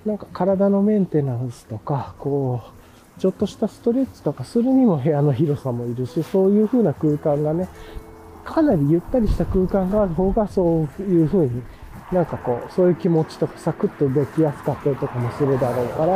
[0.06, 2.62] なんか体のメンテナンスとか、こ
[3.16, 7.68] う、ちょっとしたストレッチとかするにも部屋の広さもいるし、そういう風な空間がね、
[8.44, 11.62] かなりゆったりした空間がある方がそういう風に
[12.12, 16.12] なんかこう、そういう気持ちとかサクッとできやすかったりとかもするだろうから、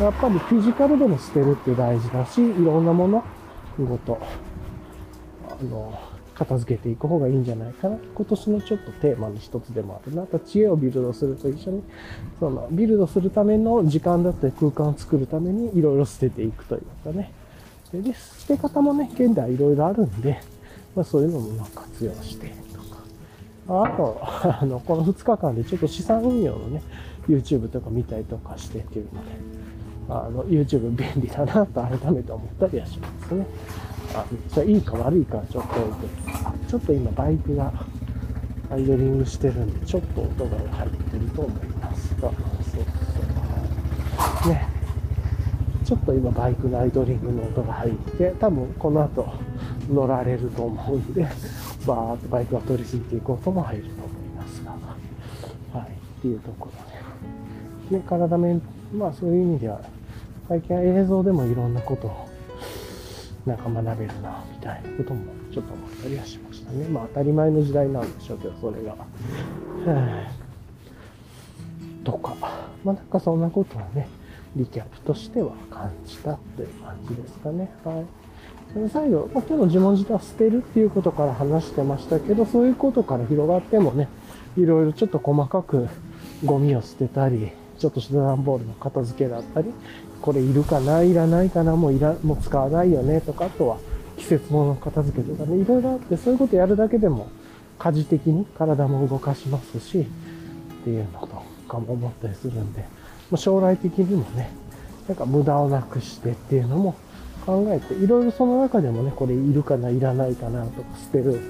[0.00, 3.24] やっぱりフィジカルでも捨てるって大事だし、いろんなもの
[3.78, 4.18] ごと、
[5.48, 5.98] あの、
[6.34, 7.98] 片付けていく方がいいんじゃないかな。
[8.14, 10.22] 今年のちょっとテーマの一つでもあるな。
[10.22, 11.82] あと知恵をビルドすると一緒に、
[12.38, 17.32] その、ビルドするための時間だったり空間を作るためにいろいろ捨てていくというかね。
[17.92, 20.40] で、捨て方もね、現代いろいろあるんで、
[20.94, 22.52] まあそういうのも活用して、
[23.68, 26.82] あと、 あの、この2日間でちょっと資産運用のね、
[27.28, 29.18] YouTube とか見たりとかしてっていうので、
[30.08, 33.46] あの、YouTube 便利だなと改めて思ったりはしますね。
[34.14, 37.72] あ、じゃいいか悪いかちょっと置いて、ちょっと今バイクが
[38.70, 42.32] アイドリングしてるんで、ちょっと音が入ってると思いますが、そう
[44.42, 44.50] そう。
[44.50, 44.66] ね。
[45.84, 49.26] ちょっと今バイクのアイドリングの音が入って、多分この後
[49.90, 51.26] 乗られると思うんで、
[51.88, 54.72] バーっとバイクが通り過ぎていく音も入ると思いますが、
[55.72, 56.66] はい、っていうとこ
[57.90, 57.98] ろで。
[57.98, 58.60] で、体面、
[58.92, 59.80] まあそういう意味では、
[60.48, 62.28] 最近は映像でもいろんなことを、
[63.46, 66.86] なんか学べるな、みたいなこともちょっと思ったりはしましたね。
[66.88, 68.94] まあ当たり前の時代なんでしょうけど、それが。
[72.04, 72.36] とか、
[72.84, 74.08] まあなんかそんなことはね、
[74.54, 77.70] リキャップとしては感じたという感じですかね。
[77.82, 78.27] はい。
[78.92, 84.08] 最後、ま、今日の自問自答は捨てるっていうことから話してましたけど、そういうことから広がってもね、
[84.58, 85.88] いろいろちょっと細かく
[86.44, 89.72] ゴミを捨てたり、ちょっとした段ボールの片付けだったり、
[90.20, 93.78] これいるかないらないかなもういら、もう使わないよねとか、あとは
[94.18, 97.28] 季節物の片付けとかね、いろいろあって、そういうことやるだけでも、
[97.78, 100.04] 家事的に体も動かしますし、っ
[100.84, 102.84] ていうのとかも思ったりするんで、
[103.36, 104.50] 将来的にもね、
[105.06, 106.94] なんか無駄をなくしてっていうのも
[107.48, 111.40] 考えて、いろいろその中でもね、これいるかな、いらないかなとか、捨てる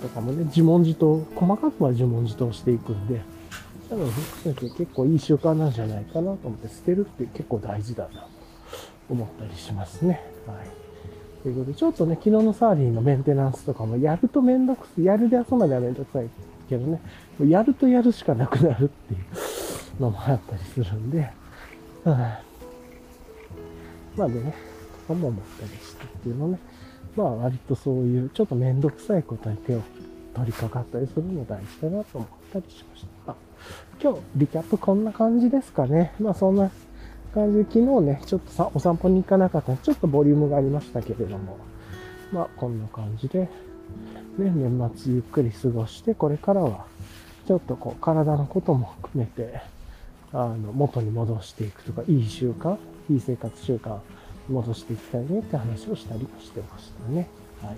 [0.00, 3.20] とかもね、自問自答、細かくは自問自答していくんで、
[3.90, 8.26] 多分含めて結構いい習慣なんじゃないかなと思って、捨てるって結構大事だなと
[9.10, 10.20] 思ったりしますね。
[10.46, 10.58] はい。
[11.42, 16.28] ということで、ちょっとね、昨日のサーリーのメンテナンスとかも、やるとめんどくさい、やるで遊まではめんどくさい
[16.68, 17.02] けどね、
[17.48, 19.16] やるとやるしかなくなるってい
[19.98, 21.32] うのもあったりするんで、
[22.04, 22.06] はい、
[24.16, 24.54] まあでね、
[25.02, 26.58] かも思ったりしてっていうのね、
[27.16, 29.82] まあ割とそういうちょっとめんどくさいことに手を
[30.34, 33.34] 取り掛かったりするの大事だなと思ったりしました。
[34.02, 36.14] 今日、リキャップこんな感じですかね。
[36.18, 36.70] まあそんな
[37.34, 41.58] 感じで、昨日ね、ちょっとさお散歩に行かなかったちょっとボリュームがありましたけれども、
[42.32, 43.48] まあこんな感じで、ね、
[44.38, 46.86] 年末ゆっくり過ごして、これからは、
[47.46, 49.60] ちょっとこう体のことも含めて、
[50.32, 52.78] あの、元に戻していくとか、いい習慣、
[53.10, 53.98] いい生活習慣、
[54.48, 57.28] 戻していきたいねって話をしたりしてましたね。
[57.62, 57.76] はい。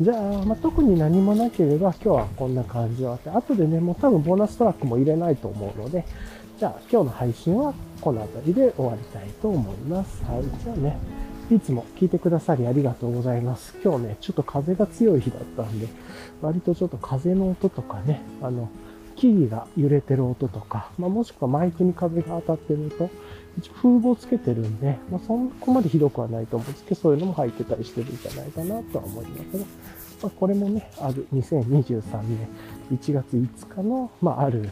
[0.00, 6.04] じゃあ、まあ、特に何もなければ今日はこんな感じはあって、後でね、もう多分ボーナストラックも入れないと思うので、
[6.58, 10.24] じゃあ今日の配信はこの辺りで終わりたいと思います。
[10.24, 10.42] はい。
[10.42, 10.98] じゃあね、
[11.50, 13.74] いつも聞いてくださりありがとうございます。
[13.84, 15.88] 今日ね、ちょっと風が強い日だったんで、
[16.40, 18.68] 割とちょっと風の音とかね、あの、
[19.16, 23.10] 木々が揺れてる音とか、まあ、もしくはマイクに風が当たってると、
[23.58, 29.64] 一応風防つけてるんで、まあ、そこまでひどくはないと思うんですけど、そういうのも入ってたりしてるんじゃないかなとは思いますが、
[30.22, 32.48] まあ、これもね、ある2023年
[32.92, 34.70] 1月5日の、まあ、ある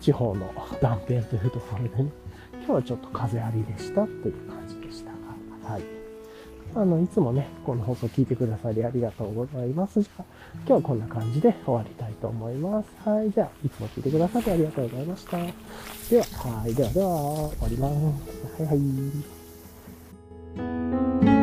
[0.00, 0.52] 地方の
[0.82, 2.10] 断片というところでね、
[2.52, 5.10] 今日はちょっと風ありでしたという感じでした
[5.66, 5.82] が、はい。
[6.74, 10.02] あの、いつもね、この放送聞いてくださりありがとうございます。
[10.02, 10.24] じゃあ、
[10.66, 12.88] 今日はこんな感じで終わりたいと思います。
[13.08, 13.30] はい。
[13.30, 15.36] じゃあ、いつも聞いてくださってありがとうございました。
[15.36, 16.24] では、
[16.60, 16.74] はい。
[16.74, 18.62] ではでは、終わります。
[18.62, 18.78] はい
[21.26, 21.33] はい。